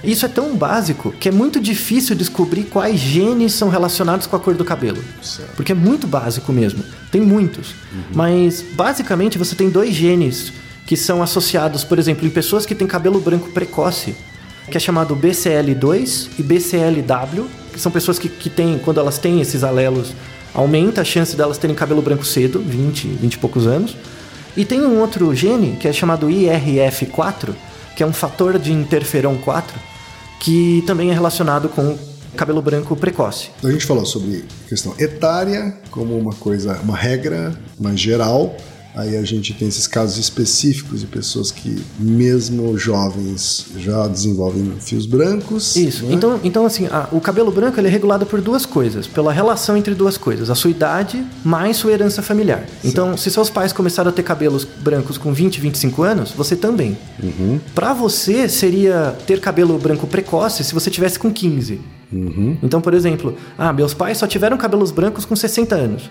Isso 0.04 0.25
é 0.25 0.30
tão 0.30 0.56
básico 0.56 1.13
que 1.19 1.30
é 1.30 1.31
muito 1.31 1.60
difícil 1.60 2.16
descobrir 2.16 2.63
quais 2.63 3.00
genes 3.00 3.54
são 3.54 3.69
relacionados 3.69 4.28
com 4.28 4.36
a 4.36 4.40
cor 4.40 4.54
do 4.54 4.66
cabelo. 4.66 5.02
Certo. 5.22 5.56
Porque 5.56 5.72
é 5.72 5.75
muito 5.75 6.07
básico 6.07 6.52
mesmo. 6.52 6.84
Tem 7.12 7.22
muitos. 7.22 7.74
Mas, 8.13 8.63
basicamente, 8.74 9.38
você 9.38 9.56
tem 9.56 9.69
dois 9.69 9.94
genes 9.94 10.54
que 10.86 10.98
são 10.98 11.22
associados, 11.22 11.84
por 11.84 12.00
exemplo, 12.00 12.25
em 12.25 12.31
pessoas 12.31 12.66
que 12.66 12.74
têm 12.74 12.88
cabelo 12.88 13.19
branco 13.19 13.50
precoce, 13.52 14.16
que 14.69 14.77
é 14.77 14.80
chamado 14.80 15.16
BCL2 15.16 16.30
e 16.38 16.44
BCLW, 16.44 17.45
que 17.74 17.80
são 17.80 17.92
pessoas 17.92 18.18
que, 18.18 18.30
que 18.30 18.50
têm, 18.50 18.80
quando 18.80 19.00
elas 19.00 19.18
têm 19.18 19.42
esses 19.42 19.63
alelos, 19.63 20.13
aumenta 20.54 21.01
a 21.01 21.04
chance 21.04 21.36
delas 21.36 21.57
terem 21.57 21.75
cabelo 21.75 22.01
branco 22.01 22.25
cedo, 22.25 22.60
20, 22.60 23.07
20 23.07 23.33
e 23.33 23.38
poucos 23.38 23.68
anos. 23.68 23.95
E 24.56 24.66
tem 24.66 24.81
um 24.81 25.00
outro 25.00 25.33
gene 25.36 25.77
que 25.77 25.88
é 25.88 25.94
chamado 25.94 26.27
IRF4, 26.27 27.54
que 27.95 28.04
é 28.04 28.06
um 28.06 28.13
fator 28.13 28.57
de 28.57 28.71
interferon 28.71 29.38
4, 29.38 29.77
que 30.39 30.83
também 30.88 31.12
é 31.12 31.13
relacionado 31.13 31.69
com 31.69 31.98
cabelo 32.36 32.62
branco 32.62 32.95
precoce. 32.95 33.50
A 33.63 33.71
gente 33.71 33.86
falou 33.86 34.06
sobre 34.06 34.45
questão 34.68 34.94
etária 34.98 35.77
como 35.92 36.18
uma 36.18 36.33
coisa, 36.33 36.80
uma 36.83 36.95
regra 36.95 37.54
mais 37.80 38.00
geral. 38.00 38.56
Aí 39.00 39.16
a 39.16 39.24
gente 39.24 39.54
tem 39.54 39.68
esses 39.69 39.88
casos 39.88 40.18
específicos 40.18 41.00
de 41.00 41.07
pessoas 41.07 41.51
que, 41.51 41.81
mesmo 41.98 42.78
jovens, 42.78 43.68
já 43.78 44.06
desenvolvem 44.07 44.74
fios 44.81 45.06
brancos. 45.06 45.75
Isso. 45.78 46.06
né? 46.06 46.13
Então, 46.13 46.40
então 46.44 46.66
assim, 46.66 46.86
a- 46.88 47.07
o 47.12 47.22
cabelo 47.22 47.50
branco 47.50 47.80
ele 47.80 47.88
é 47.88 47.90
regulado 47.90 48.25
por 48.25 48.42
duas 48.42 48.66
coisas, 48.66 49.07
pela 49.07 49.31
relação 49.31 49.78
entre 49.78 49.96
duas 49.96 50.18
coisas, 50.18 50.50
a 50.50 50.56
sua 50.56 50.69
idade 50.72 51.24
mais 51.46 51.78
sua 51.78 51.92
herança 51.94 52.22
familiar. 52.22 52.66
Então, 52.84 53.16
se 53.16 53.31
seus 53.31 53.50
pais 53.50 53.72
começaram 53.72 54.10
a 54.10 54.12
ter 54.12 54.24
cabelos 54.24 54.66
brancos 54.66 55.18
com 55.18 55.31
20, 55.31 55.62
25 55.62 56.04
anos, 56.04 56.31
você 56.31 56.56
também. 56.57 56.98
Pra 57.74 57.94
você 57.94 58.50
seria 58.50 59.16
ter 59.25 59.40
cabelo 59.40 59.78
branco 59.78 60.07
precoce 60.07 60.62
se 60.63 60.74
você 60.74 60.90
tivesse 60.90 61.18
com 61.18 61.31
15. 61.31 61.80
Então, 62.62 62.81
por 62.81 62.94
exemplo, 62.94 63.36
ah, 63.57 63.72
meus 63.72 63.94
pais 63.94 64.18
só 64.18 64.28
tiveram 64.28 64.57
cabelos 64.57 64.92
brancos 64.92 65.24
com 65.25 65.36
60 65.36 65.75
anos. 65.75 66.10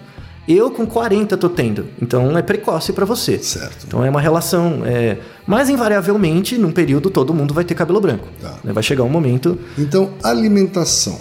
Eu 0.48 0.70
com 0.70 0.86
40 0.86 1.36
tô 1.36 1.50
tendo. 1.50 1.86
Então 2.00 2.36
é 2.38 2.40
precoce 2.40 2.92
pra 2.92 3.04
você. 3.04 3.38
Certo. 3.38 3.84
Então 3.86 4.02
é 4.02 4.08
uma 4.08 4.20
relação. 4.20 4.80
É... 4.84 5.18
Mas 5.46 5.68
invariavelmente, 5.68 6.56
num 6.56 6.72
período, 6.72 7.10
todo 7.10 7.34
mundo 7.34 7.52
vai 7.52 7.64
ter 7.64 7.74
cabelo 7.74 8.00
branco. 8.00 8.26
Tá. 8.40 8.58
Né? 8.64 8.72
Vai 8.72 8.82
chegar 8.82 9.04
um 9.04 9.10
momento. 9.10 9.58
Então, 9.76 10.10
alimentação 10.22 11.18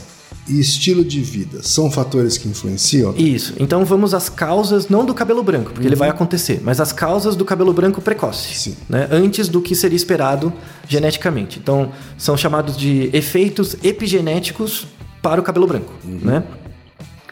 e 0.48 0.60
estilo 0.60 1.04
de 1.04 1.22
vida 1.22 1.62
são 1.62 1.92
fatores 1.92 2.38
que 2.38 2.48
influenciam? 2.48 3.14
Isso. 3.18 3.54
Então 3.60 3.84
vamos 3.84 4.14
às 4.14 4.30
causas, 4.30 4.88
não 4.88 5.06
do 5.06 5.14
cabelo 5.14 5.44
branco, 5.44 5.72
porque 5.74 5.86
ele 5.86 5.96
vai 5.96 6.10
acontecer, 6.10 6.62
mas 6.64 6.80
as 6.80 6.94
causas 6.94 7.36
do 7.36 7.44
cabelo 7.44 7.74
branco 7.74 8.02
precoce. 8.02 8.56
Sim. 8.56 8.78
Né? 8.88 9.08
Antes 9.12 9.50
do 9.50 9.62
que 9.62 9.76
seria 9.76 9.98
esperado 9.98 10.54
geneticamente. 10.88 11.60
Então 11.60 11.92
são 12.18 12.38
chamados 12.38 12.78
de 12.78 13.10
efeitos 13.12 13.76
epigenéticos 13.84 14.88
para 15.22 15.42
o 15.42 15.44
cabelo 15.44 15.68
branco. 15.68 15.92
Né? 16.06 16.44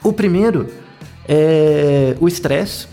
O 0.03 0.11
primeiro 0.11 0.67
é 1.27 2.15
o 2.19 2.27
estresse. 2.27 2.87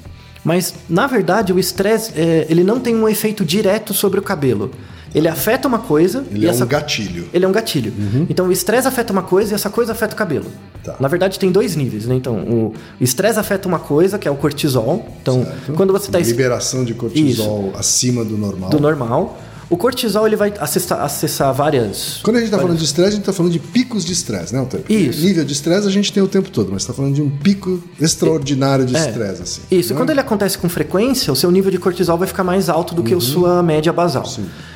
Mas, 0.44 0.74
na 0.88 1.06
verdade, 1.06 1.52
o 1.52 1.58
estresse 1.58 2.12
é, 2.16 2.46
ele 2.48 2.64
não 2.64 2.80
tem 2.80 2.96
um 2.96 3.08
efeito 3.08 3.44
direto 3.44 3.94
sobre 3.94 4.18
o 4.18 4.22
cabelo. 4.22 4.70
Ele 5.14 5.28
afeta 5.28 5.68
uma 5.68 5.78
coisa 5.78 6.24
Ele 6.30 6.46
e 6.46 6.48
é 6.48 6.50
essa 6.50 6.64
um 6.64 6.68
gatilho. 6.68 7.28
Ele 7.32 7.44
é 7.44 7.48
um 7.48 7.52
gatilho. 7.52 7.92
Então 8.30 8.46
o 8.48 8.52
estresse 8.52 8.88
afeta 8.88 9.12
uma 9.12 9.22
coisa 9.22 9.52
e 9.52 9.54
essa 9.54 9.68
coisa 9.68 9.92
afeta 9.92 10.14
o 10.14 10.16
cabelo. 10.16 10.46
Tá. 10.82 10.96
Na 10.98 11.06
verdade 11.06 11.38
tem 11.38 11.52
dois 11.52 11.76
níveis, 11.76 12.06
né? 12.06 12.14
Então 12.14 12.36
o 12.36 12.74
estresse 12.98 13.38
afeta 13.38 13.68
uma 13.68 13.78
coisa, 13.78 14.18
que 14.18 14.26
é 14.26 14.30
o 14.30 14.36
cortisol. 14.36 15.06
Então 15.20 15.44
Certo. 15.44 15.72
quando 15.74 15.92
você 15.92 16.06
está 16.06 16.18
Liberação 16.18 16.82
de 16.84 16.94
cortisol 16.94 17.72
acima 17.76 18.24
do 18.24 18.38
normal. 18.38 18.70
do 18.70 18.80
normal, 18.80 19.38
o 19.72 19.76
cortisol 19.78 20.26
ele 20.26 20.36
vai 20.36 20.52
acessar, 20.60 21.00
acessar 21.00 21.50
várias. 21.54 22.20
Quando 22.22 22.36
a 22.36 22.40
gente 22.40 22.48
está 22.48 22.58
falando 22.58 22.76
de 22.76 22.84
estresse, 22.84 23.08
a 23.08 23.12
gente 23.12 23.20
está 23.20 23.32
falando 23.32 23.52
de 23.52 23.58
picos 23.58 24.04
de 24.04 24.12
estresse, 24.12 24.54
né? 24.54 24.66
Porque 24.68 24.92
Isso. 24.92 25.24
Nível 25.24 25.46
de 25.46 25.52
estresse 25.54 25.88
a 25.88 25.90
gente 25.90 26.12
tem 26.12 26.22
o 26.22 26.28
tempo 26.28 26.50
todo, 26.50 26.70
mas 26.70 26.82
está 26.82 26.92
falando 26.92 27.14
de 27.14 27.22
um 27.22 27.30
pico 27.30 27.82
extraordinário 27.98 28.84
de 28.84 28.94
É. 28.94 28.98
estresse, 28.98 29.42
assim. 29.42 29.62
Isso, 29.70 29.90
e 29.90 29.94
né? 29.94 29.98
quando 29.98 30.10
ele 30.10 30.20
acontece 30.20 30.58
com 30.58 30.68
frequência, 30.68 31.32
o 31.32 31.36
seu 31.36 31.50
nível 31.50 31.70
de 31.70 31.78
cortisol 31.78 32.18
vai 32.18 32.28
ficar 32.28 32.44
mais 32.44 32.68
alto 32.68 32.94
do 32.94 33.02
que 33.02 33.14
a 33.14 33.20
sua 33.20 33.62
média 33.62 33.90
basal. 33.94 34.30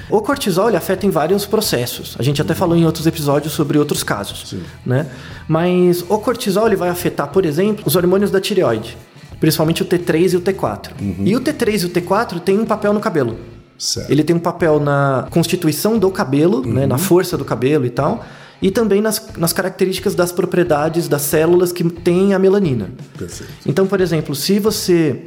O 0.09 0.23
cortisol 0.23 0.69
ele 0.69 0.79
afeta 0.79 1.05
em 1.05 1.11
vários 1.11 1.45
processos. 1.45 2.17
A 2.19 2.23
gente 2.23 2.41
até 2.41 2.55
falou 2.55 2.75
em 2.75 2.87
outros 2.87 3.07
episódios 3.07 3.53
sobre 3.53 3.77
outros 3.77 4.03
casos, 4.03 4.55
né? 4.85 5.09
Mas 5.47 6.07
o 6.09 6.17
cortisol 6.19 6.69
ele 6.69 6.77
vai 6.77 6.89
afetar, 6.89 7.29
por 7.29 7.45
exemplo, 7.45 7.85
os 7.87 7.97
hormônios 7.97 8.31
da 8.31 8.41
tireoide, 8.41 8.97
principalmente 9.39 9.83
o 9.83 9.85
T3 9.85 10.33
e 10.33 10.37
o 10.37 10.41
T4. 10.41 10.91
E 11.23 11.37
o 11.37 11.41
T3 11.43 11.83
e 11.83 11.85
o 11.85 11.91
T4 11.91 12.41
têm 12.41 12.59
um 12.59 12.65
papel 12.65 12.95
no 12.95 13.01
cabelo. 13.01 13.56
Certo. 13.79 14.11
Ele 14.11 14.23
tem 14.25 14.35
um 14.35 14.41
papel 14.41 14.81
na 14.81 15.27
constituição 15.31 15.99
do 15.99 16.11
cabelo, 16.11 16.67
né, 16.67 16.87
na 16.87 16.99
força 16.99 17.37
do 17.37 17.45
cabelo 17.45 17.85
e 17.87 17.91
tal. 17.91 18.25
e 18.63 18.71
também 18.71 19.03
nas, 19.03 19.23
nas 19.37 19.53
características 19.53 20.15
das 20.15 20.33
propriedades 20.33 21.09
das 21.09 21.23
células 21.23 21.73
que 21.73 21.85
têm 21.85 22.33
a 22.33 22.39
melanina. 22.39 22.91
Perfeito. 23.19 23.53
Então, 23.67 23.87
por 23.87 24.01
exemplo, 24.01 24.35
se 24.35 24.59
você. 24.59 25.25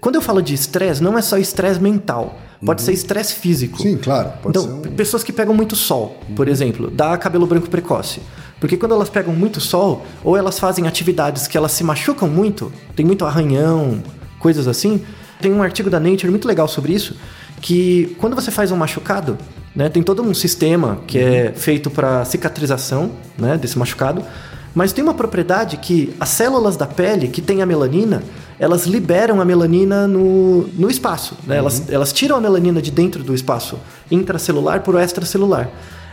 Quando 0.00 0.14
eu 0.14 0.22
falo 0.22 0.40
de 0.40 0.54
estresse, 0.54 1.02
não 1.02 1.18
é 1.18 1.20
só 1.20 1.36
estresse 1.36 1.78
mental, 1.80 2.38
pode 2.64 2.80
ser 2.80 2.92
estresse 2.92 3.34
físico. 3.34 3.82
Sim, 3.82 3.96
claro. 3.98 4.30
Pode 4.42 4.56
Então, 4.56 4.82
ser 4.82 4.88
um... 4.88 4.92
pessoas 4.94 5.22
que 5.24 5.32
pegam 5.32 5.52
muito 5.52 5.74
sol, 5.76 6.16
por 6.34 6.46
exemplo, 6.48 6.90
dá 6.90 7.16
cabelo 7.18 7.44
branco 7.46 7.68
precoce. 7.68 8.20
Porque 8.60 8.76
quando 8.76 8.92
elas 8.92 9.10
pegam 9.10 9.34
muito 9.34 9.60
sol, 9.60 10.06
ou 10.22 10.36
elas 10.36 10.58
fazem 10.58 10.86
atividades 10.86 11.46
que 11.48 11.56
elas 11.58 11.72
se 11.72 11.82
machucam 11.82 12.28
muito, 12.28 12.72
tem 12.94 13.04
muito 13.04 13.24
arranhão, 13.26 14.02
coisas 14.38 14.68
assim. 14.68 15.02
Tem 15.40 15.52
um 15.52 15.62
artigo 15.62 15.90
da 15.90 15.98
Nature 15.98 16.30
muito 16.30 16.46
legal 16.46 16.68
sobre 16.68 16.92
isso, 16.92 17.16
que 17.60 18.16
quando 18.18 18.34
você 18.34 18.50
faz 18.50 18.70
um 18.72 18.76
machucado, 18.76 19.36
né, 19.74 19.88
tem 19.88 20.02
todo 20.02 20.22
um 20.22 20.34
sistema 20.34 20.98
que 21.06 21.18
é 21.18 21.52
feito 21.54 21.90
para 21.90 22.24
cicatrização 22.24 23.12
né, 23.38 23.56
desse 23.56 23.78
machucado, 23.78 24.22
mas 24.74 24.92
tem 24.92 25.02
uma 25.02 25.14
propriedade 25.14 25.76
que 25.76 26.14
as 26.18 26.28
células 26.28 26.76
da 26.76 26.86
pele 26.86 27.28
que 27.28 27.42
tem 27.42 27.60
a 27.60 27.66
melanina, 27.66 28.22
elas 28.58 28.86
liberam 28.86 29.40
a 29.40 29.44
melanina 29.44 30.06
no, 30.06 30.68
no 30.68 30.90
espaço. 30.90 31.36
Né? 31.46 31.56
Elas, 31.56 31.84
elas 31.88 32.12
tiram 32.12 32.36
a 32.36 32.40
melanina 32.40 32.80
de 32.80 32.90
dentro 32.90 33.22
do 33.22 33.34
espaço 33.34 33.78
intracelular 34.10 34.80
para 34.82 34.96
o 34.96 34.98
extracelular. 35.00 35.68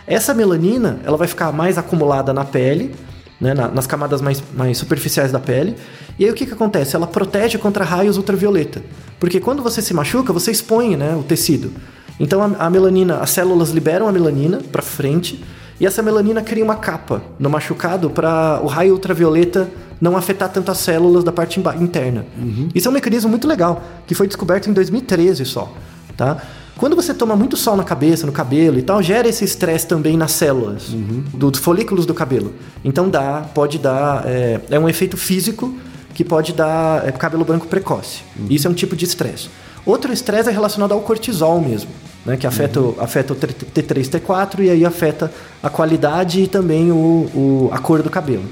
Essa 0.08 0.34
melanina 0.34 1.00
ela 1.04 1.18
vai 1.18 1.27
ficar 1.27 1.51
mais 1.51 1.77
acumulada 1.77 2.34
na 2.34 2.46
pele, 2.46 2.96
né, 3.39 3.54
na- 3.54 3.68
nas 3.68 3.86
camadas 3.86 4.22
mais, 4.22 4.42
mais 4.56 4.77
superficiais 4.77 5.32
da 5.32 5.39
pele. 5.39 5.75
E 6.18 6.25
aí 6.25 6.32
o 6.32 6.34
que, 6.34 6.46
que 6.46 6.54
acontece? 6.54 6.96
Ela 6.96 7.06
protege 7.06 7.58
contra 7.58 7.84
raios 7.84 8.18
ultravioleta. 8.18 8.82
Porque 9.20 9.40
quando 9.40 9.64
você 9.64 9.82
se 9.82 9.94
machuca, 9.94 10.32
você 10.32 10.52
expõe 10.52 10.96
né, 10.96 11.16
o 11.16 11.24
tecido. 11.24 11.72
Então 12.20 12.42
a, 12.42 12.66
a 12.66 12.70
melanina, 12.70 13.18
as 13.18 13.30
células 13.32 13.70
liberam 13.72 14.08
a 14.08 14.12
melanina 14.12 14.60
para 14.72 14.82
frente 14.82 15.44
e 15.80 15.86
essa 15.86 16.02
melanina 16.02 16.42
cria 16.42 16.64
uma 16.64 16.76
capa 16.76 17.22
no 17.40 17.50
machucado 17.50 18.10
para 18.10 18.60
o 18.64 18.68
raio 18.68 18.94
ultravioleta 18.94 19.70
não 20.00 20.16
afetar 20.16 20.50
tanto 20.50 20.70
as 20.72 20.78
células 20.80 21.24
da 21.24 21.32
parte 21.32 21.60
interna. 21.80 22.26
Isso 22.74 22.88
é 22.88 22.92
um 22.92 22.94
mecanismo 22.94 23.30
muito 23.30 23.48
legal 23.48 23.84
que 24.06 24.14
foi 24.16 24.28
descoberto 24.28 24.70
em 24.70 24.74
2013 24.74 25.44
só, 25.46 25.74
tá? 26.16 26.38
Quando 26.78 26.96
você 26.96 27.12
toma 27.12 27.36
muito 27.36 27.58
sol 27.58 27.76
na 27.76 27.84
cabeça, 27.84 28.28
no 28.28 28.32
cabelo 28.32 28.78
e 28.78 28.84
tal, 28.84 29.02
gera 29.02 29.28
esse 29.28 29.44
estresse 29.44 29.88
também 29.88 30.16
nas 30.16 30.32
células, 30.34 30.90
do- 31.34 31.50
dos 31.50 31.60
folículos 31.60 32.06
do 32.06 32.14
cabelo. 32.14 32.54
Então 32.86 33.10
dá, 33.10 33.42
pode 33.56 33.80
dar, 33.80 34.24
é, 34.28 34.60
é 34.70 34.80
um 34.80 34.88
efeito 34.88 35.18
físico 35.18 35.76
que 36.18 36.26
pode 36.26 36.52
dar 36.52 37.08
é, 37.08 37.12
cabelo 37.12 37.46
branco 37.46 37.68
precoce. 37.68 38.22
Isso 38.50 38.68
é 38.68 38.72
um 38.72 38.74
tipo 38.74 38.96
de 38.96 39.06
estresse. 39.06 39.50
Outro 39.86 40.12
estresse 40.12 40.50
é 40.50 40.52
relacionado 40.52 40.92
ao 40.92 41.00
cortisol 41.02 41.62
mesmo, 41.62 41.92
né, 42.26 42.36
que 42.36 42.48
afeta, 42.48 42.82
o- 42.82 42.96
afeta 43.00 43.34
o 43.34 43.36
T3, 43.36 44.10
T4 44.10 44.62
e 44.64 44.70
aí 44.72 44.84
afeta 44.84 45.32
a 45.62 45.70
qualidade 45.70 46.42
e 46.42 46.48
também 46.48 46.92
o, 46.92 46.96
o- 46.96 47.70
a 47.72 47.78
cor 47.78 48.02
do 48.02 48.10
cabelo. 48.10 48.44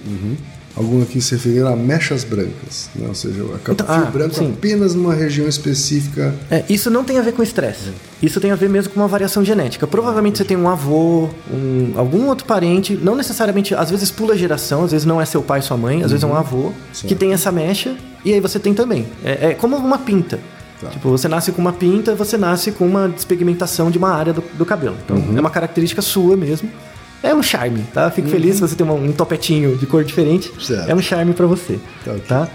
Algum 0.75 1.01
aqui 1.01 1.21
se 1.21 1.35
referindo 1.35 1.67
a 1.69 1.75
mechas 1.75 2.25
brancas, 2.25 2.89
né? 2.95 3.05
ou 3.07 3.15
seja, 3.15 3.41
a 3.43 3.71
Então, 3.71 3.85
fio 3.87 3.95
ah, 4.07 4.11
branco 4.11 4.35
sim. 4.35 4.51
apenas 4.57 4.93
numa 4.93 5.13
região 5.13 5.47
específica. 5.47 6.35
É, 6.51 6.65
isso 6.69 6.89
não 6.89 7.03
tem 7.03 7.17
a 7.17 7.21
ver 7.21 7.31
com 7.31 7.41
estresse. 7.41 7.91
Isso 8.21 8.41
tem 8.41 8.51
a 8.51 8.55
ver 8.55 8.69
mesmo 8.69 8.91
com 8.93 8.99
uma 8.99 9.07
variação 9.07 9.43
genética. 9.45 9.87
Provavelmente 9.87 10.37
você 10.37 10.43
tem 10.43 10.57
um 10.57 10.67
avô, 10.69 11.29
um- 11.49 11.93
algum 11.95 12.27
outro 12.27 12.45
parente, 12.45 12.99
não 13.01 13.15
necessariamente, 13.15 13.73
às 13.73 13.89
vezes 13.89 14.11
pula 14.11 14.37
geração, 14.37 14.83
às 14.83 14.91
vezes 14.91 15.05
não 15.05 15.21
é 15.21 15.25
seu 15.25 15.41
pai, 15.41 15.61
sua 15.61 15.77
mãe, 15.77 16.03
às 16.03 16.11
vezes 16.11 16.23
é 16.23 16.27
um 16.27 16.35
avô 16.35 16.73
Certo. 16.91 17.07
que 17.07 17.15
tem 17.15 17.31
essa 17.31 17.51
mecha 17.53 17.95
e 18.25 18.33
aí 18.33 18.41
você 18.41 18.59
tem 18.59 18.73
também. 18.73 19.05
É, 19.23 19.51
é 19.51 19.53
como 19.53 19.77
uma 19.77 19.97
pinta. 19.99 20.39
Tá. 20.81 20.89
Tipo, 20.89 21.07
você 21.09 21.29
nasce 21.29 21.53
com 21.53 21.61
uma 21.61 21.71
pinta, 21.71 22.13
você 22.15 22.37
nasce 22.37 22.69
com 22.73 22.85
uma 22.85 23.07
despigmentação 23.07 23.89
de 23.89 23.97
uma 23.97 24.09
área 24.09 24.33
do, 24.33 24.43
do 24.57 24.65
cabelo. 24.65 24.97
Então, 25.05 25.15
é 25.37 25.39
uma 25.39 25.49
característica 25.49 26.01
sua 26.01 26.35
mesmo. 26.35 26.69
É 27.25 27.33
um 27.35 27.41
charme, 27.43 27.81
tá? 27.93 28.09
Fico 28.11 28.27
feliz 28.29 28.55
se 28.55 28.61
você 28.61 28.75
tem 28.75 28.85
um 28.89 29.11
topetinho 29.11 29.77
de 29.77 29.85
cor 29.85 30.03
diferente. 30.03 30.51
Certo. 30.63 30.89
É 30.89 30.93
um 30.95 31.01
charme 31.01 31.33
pra 31.33 31.45
você, 31.45 31.79
Tá 32.03 32.13
tá? 32.27 32.47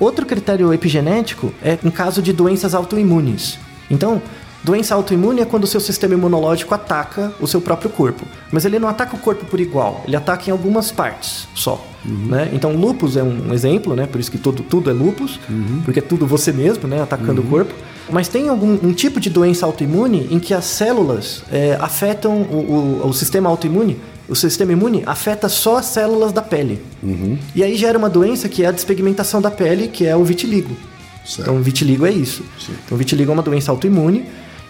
Outro 0.00 0.24
critério 0.26 0.72
epigenético 0.72 1.52
é 1.62 1.78
em 1.84 1.90
caso 1.90 2.22
de 2.22 2.32
doenças 2.32 2.74
autoimunes. 2.74 3.58
Então, 3.90 4.22
doença 4.62 4.94
autoimune 4.94 5.40
é 5.40 5.44
quando 5.44 5.64
o 5.64 5.66
seu 5.66 5.80
sistema 5.80 6.14
imunológico 6.14 6.72
ataca 6.74 7.32
o 7.40 7.46
seu 7.48 7.60
próprio 7.60 7.90
corpo. 7.90 8.24
Mas 8.52 8.64
ele 8.64 8.78
não 8.78 8.88
ataca 8.88 9.16
o 9.16 9.18
corpo 9.18 9.44
por 9.46 9.58
igual, 9.58 10.04
ele 10.06 10.14
ataca 10.14 10.48
em 10.48 10.52
algumas 10.52 10.92
partes 10.92 11.48
só. 11.54 11.84
Né? 12.04 12.48
Então, 12.52 12.72
lupus 12.76 13.16
é 13.16 13.22
um 13.24 13.52
exemplo, 13.52 13.96
né? 13.96 14.06
por 14.06 14.20
isso 14.20 14.30
que 14.30 14.38
tudo, 14.38 14.62
tudo 14.62 14.88
é 14.88 14.92
lupus, 14.92 15.40
porque 15.84 15.98
é 15.98 16.02
tudo 16.02 16.26
você 16.26 16.52
mesmo 16.52 16.86
né? 16.86 17.02
atacando 17.02 17.40
o 17.40 17.44
corpo. 17.44 17.74
Mas 18.10 18.28
tem 18.28 18.48
algum 18.48 18.78
um 18.82 18.92
tipo 18.92 19.18
de 19.20 19.28
doença 19.28 19.66
autoimune 19.66 20.28
em 20.30 20.38
que 20.38 20.54
as 20.54 20.64
células 20.64 21.42
é, 21.52 21.76
afetam 21.80 22.32
o, 22.42 23.00
o- 23.02 23.08
o 23.08 23.12
sistema 23.12 23.48
autoimune, 23.50 23.98
o 24.28 24.34
sistema 24.34 24.72
imune 24.72 25.02
afeta 25.06 25.48
só 25.48 25.78
as 25.78 25.86
células 25.86 26.32
da 26.32 26.42
pele. 26.42 26.82
E 27.54 27.64
aí 27.64 27.76
gera 27.76 27.96
uma 27.96 28.10
doença 28.10 28.48
que 28.48 28.62
é 28.62 28.66
a 28.66 28.70
despigmentação 28.70 29.40
da 29.40 29.50
pele, 29.50 29.88
que 29.88 30.06
é 30.06 30.14
o 30.14 30.22
vitiligo. 30.22 30.76
Certo. 31.24 31.42
Então, 31.42 31.62
vitiligo 31.62 32.06
é 32.06 32.12
isso. 32.12 32.42
Então, 32.84 32.96
vitiligo 32.96 33.30
é 33.30 33.34
uma 33.34 33.42
doença 33.42 33.70
autoimune 33.70 34.26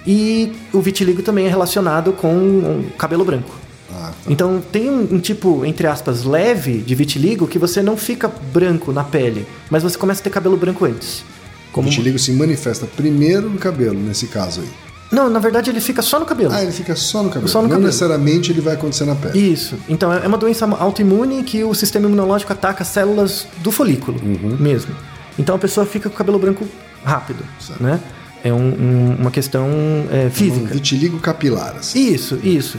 e 0.07 0.53
o 0.73 0.81
vitiligo 0.81 1.23
também 1.23 1.47
é 1.47 1.49
relacionado 1.49 2.13
com 2.13 2.29
o 2.29 2.91
cabelo 2.97 3.25
branco. 3.25 3.55
Ah, 3.91 4.13
tá. 4.25 4.31
Então, 4.31 4.63
tem 4.73 4.89
um, 4.89 5.15
um 5.15 5.19
tipo, 5.19 5.65
entre 5.65 5.87
aspas, 5.87 6.25
leve 6.25 6.79
de 6.79 6.95
vitiligo 6.95 7.47
que 7.47 7.59
você 7.59 7.83
não 7.83 7.97
fica 7.97 8.29
branco 8.53 8.93
na 8.93 9.05
pele, 9.05 9.47
mas 9.71 9.83
você 9.83 9.97
começa 9.97 10.21
a 10.21 10.25
ter 10.25 10.31
cabelo 10.31 10.57
branco 10.57 10.85
antes. 10.85 11.25
O 11.73 11.83
vitiligo 11.83 12.19
se 12.19 12.33
manifesta 12.33 12.87
primeiro 12.87 13.49
no 13.49 13.59
cabelo, 13.59 13.99
nesse 14.01 14.27
caso 14.27 14.63
aí. 14.63 14.88
Não, 15.11 15.31
na 15.31 15.39
verdade 15.39 15.71
ele 15.71 15.81
fica 15.81 16.03
só 16.03 16.19
no 16.21 16.27
cabelo. 16.27 16.53
Ah, 16.53 16.63
ele 16.63 16.73
fica 16.73 16.95
só 16.95 17.23
no 17.23 17.29
cabelo. 17.31 17.49
Só 17.49 17.59
no 17.59 17.65
não 17.65 17.71
cabelo. 17.71 17.87
necessariamente 17.87 18.53
ele 18.53 18.61
vai 18.61 18.75
acontecer 18.75 19.05
na 19.05 19.15
pele. 19.15 19.39
Isso. 19.39 19.77
Então 19.89 20.13
é 20.13 20.27
uma 20.27 20.37
doença 20.37 20.67
autoimune 20.67 21.43
que 21.43 21.65
o 21.65 21.75
sistema 21.75 22.07
imunológico 22.07 22.53
ataca 22.53 22.83
as 22.83 22.89
células 22.89 23.47
do 23.59 23.71
folículo 23.73 24.21
mesmo. 24.59 24.95
Então 25.39 25.57
a 25.57 25.59
pessoa 25.59 25.87
fica 25.87 26.09
com 26.11 26.15
o 26.15 26.19
cabelo 26.19 26.39
branco 26.39 26.67
rápido, 27.05 27.43
Certo. 27.59 27.83
né? 27.83 27.99
É 28.45 28.53
um- 28.53 28.57
um- 28.59 29.17
uma 29.21 29.31
questão 29.31 29.67
é, 30.13 30.27
Um 30.27 30.31
física. 30.31 30.73
vitiligo 30.75 31.19
capilar, 31.19 31.75
assim. 31.79 32.13
Isso, 32.13 32.39
isso. 32.43 32.79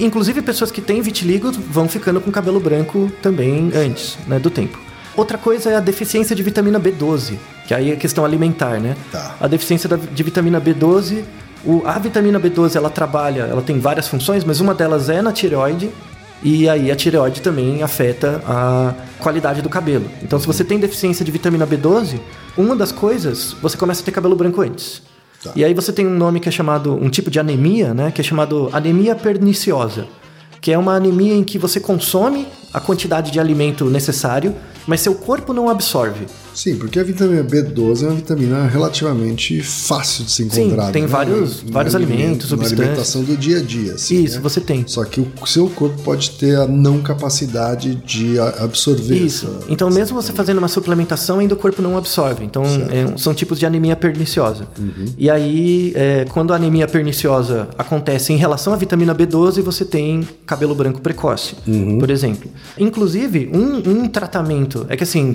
Inclusive 0.00 0.42
pessoas 0.42 0.70
que 0.70 0.80
têm 0.80 1.00
vitiligo 1.00 1.52
vão 1.52 1.88
ficando 1.88 2.20
com 2.20 2.30
cabelo 2.30 2.58
branco 2.58 3.10
também 3.22 3.70
antes, 3.74 4.16
né, 4.26 4.38
do 4.38 4.50
tempo. 4.50 4.78
Outra 5.16 5.38
coisa 5.38 5.70
é 5.70 5.76
a 5.76 5.80
deficiência 5.80 6.34
de 6.34 6.42
vitamina 6.42 6.78
B12, 6.80 7.38
que 7.66 7.72
aí 7.72 7.90
é 7.92 7.96
questão 7.96 8.24
alimentar, 8.24 8.80
né? 8.80 8.96
Tá. 9.12 9.36
A 9.40 9.46
deficiência 9.46 9.88
da- 9.88 9.96
de 9.96 10.22
vitamina 10.22 10.60
B12, 10.60 11.24
o- 11.64 11.82
a 11.84 11.98
vitamina 11.98 12.38
B12 12.40 12.76
ela 12.76 12.90
trabalha, 12.90 13.42
ela 13.42 13.62
tem 13.62 13.78
várias 13.78 14.08
funções, 14.08 14.44
mas 14.44 14.60
uma 14.60 14.74
delas 14.74 15.08
é 15.08 15.20
na 15.22 15.32
tireoide 15.32 15.90
e 16.42 16.68
aí 16.68 16.90
a 16.90 16.96
tireoide 16.96 17.40
também 17.40 17.82
afeta 17.82 18.42
a 18.46 18.94
qualidade 19.18 19.62
do 19.62 19.68
cabelo. 19.68 20.04
Então, 20.22 20.38
se 20.38 20.46
você 20.46 20.62
tem 20.62 20.78
deficiência 20.78 21.24
de 21.24 21.30
vitamina 21.32 21.66
B12, 21.66 22.20
uma 22.56 22.76
das 22.76 22.92
coisas, 22.92 23.54
você 23.62 23.76
começa 23.76 24.02
a 24.02 24.04
ter 24.04 24.12
cabelo 24.12 24.36
branco 24.36 24.60
antes. 24.60 25.02
Tá. 25.42 25.52
E 25.56 25.64
aí 25.64 25.74
você 25.74 25.92
tem 25.92 26.06
um 26.06 26.14
nome 26.16 26.40
que 26.40 26.48
é 26.48 26.52
chamado, 26.52 26.94
um 26.94 27.08
tipo 27.08 27.30
de 27.30 27.38
anemia, 27.38 27.92
né? 27.94 28.10
Que 28.10 28.20
é 28.20 28.24
chamado 28.24 28.68
anemia 28.72 29.14
perniciosa. 29.14 30.06
Que 30.60 30.72
é 30.72 30.78
uma 30.78 30.94
anemia 30.94 31.34
em 31.34 31.44
que 31.44 31.58
você 31.58 31.78
consome 31.78 32.46
a 32.72 32.80
quantidade 32.80 33.30
de 33.30 33.38
alimento 33.38 33.84
necessário, 33.86 34.54
mas 34.86 35.00
seu 35.00 35.14
corpo 35.14 35.52
não 35.52 35.68
absorve. 35.68 36.26
Sim, 36.56 36.76
porque 36.76 36.98
a 36.98 37.04
vitamina 37.04 37.44
B12 37.44 38.02
é 38.02 38.06
uma 38.06 38.16
vitamina 38.16 38.66
relativamente 38.66 39.60
fácil 39.62 40.24
de 40.24 40.32
ser 40.32 40.50
Sim, 40.50 40.66
encontrada. 40.68 40.90
tem 40.92 41.02
né? 41.02 41.08
vários- 41.08 41.60
vários 41.70 41.94
alimento- 41.94 42.18
alimentos, 42.18 42.50
Na 42.50 42.56
substâncias. 42.56 42.80
alimentação 42.80 43.22
do 43.24 43.36
dia 43.36 43.58
a 43.58 43.62
dia. 43.62 43.92
assim, 43.92 44.24
Isso, 44.24 44.36
né? 44.36 44.40
você 44.40 44.60
tem. 44.60 44.84
Só 44.88 45.04
que 45.04 45.20
o 45.20 45.46
seu 45.46 45.68
corpo 45.68 46.00
pode 46.02 46.30
ter 46.30 46.56
a 46.56 46.66
não 46.66 47.02
capacidade 47.02 47.94
de 47.96 48.38
absorver 48.38 49.16
Isso. 49.16 49.46
essa- 49.46 49.66
Então, 49.68 49.90
mesmo 49.90 50.20
você 50.20 50.32
fazendo 50.32 50.56
uma 50.58 50.68
suplementação, 50.68 51.40
ainda 51.40 51.52
o 51.54 51.58
corpo 51.58 51.82
não 51.82 51.98
absorve. 51.98 52.42
Então, 52.44 52.62
é, 52.64 53.16
são 53.18 53.34
tipos 53.34 53.58
de 53.58 53.66
anemia 53.66 53.94
perniciosa. 53.94 54.66
E 55.18 55.28
aí, 55.28 55.92
é, 55.94 56.24
quando 56.30 56.54
a 56.54 56.56
anemia 56.56 56.86
perniciosa 56.88 57.68
acontece 57.76 58.32
em 58.32 58.36
relação 58.36 58.72
à 58.72 58.76
vitamina 58.76 59.14
B12, 59.14 59.60
você 59.60 59.84
tem 59.84 60.26
cabelo 60.46 60.74
branco 60.74 61.02
precoce, 61.02 61.54
por 62.00 62.10
exemplo. 62.10 62.50
Inclusive, 62.78 63.50
um, 63.52 63.90
um 63.90 64.08
tratamento. 64.08 64.86
É 64.88 64.96
que 64.96 65.02
assim, 65.02 65.34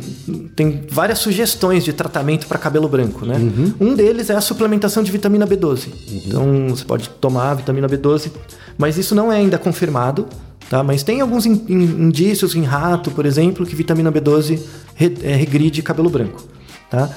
tem 0.56 0.82
várias 0.90 1.11
sugestões 1.15 1.84
de 1.84 1.94
tratamento 1.94 2.48
para 2.48 2.58
cabelo 2.58 2.88
branco, 2.88 3.25
né? 3.25 3.36
Um 3.80 3.94
deles 3.96 4.30
é 4.30 4.36
a 4.36 4.41
suplementação 4.41 5.01
de 5.03 5.12
vitamina 5.12 5.46
B12. 5.48 5.89
Então, 6.25 6.70
você 6.70 6.84
pode 6.86 7.10
tomar 7.10 7.53
vitamina 7.56 7.88
B12, 7.88 8.32
mas 8.77 8.98
isso 8.98 9.13
não 9.15 9.32
é 9.32 9.38
ainda 9.38 9.58
confirmado. 9.58 10.27
Tá? 10.70 10.82
Mas 10.84 11.03
tem 11.03 11.20
alguns 11.20 11.46
in- 11.46 11.65
in- 11.68 12.03
indícios 12.08 12.56
em 12.56 12.63
rato, 12.63 13.12
por 13.12 13.25
exemplo, 13.25 13.65
que 13.65 13.75
vitamina 13.75 14.10
B12 14.12 14.58
re- 14.96 15.18
é, 15.22 15.36
regride 15.36 15.82
cabelo 15.82 16.10
branco. 16.10 16.44
Tá? 16.89 17.10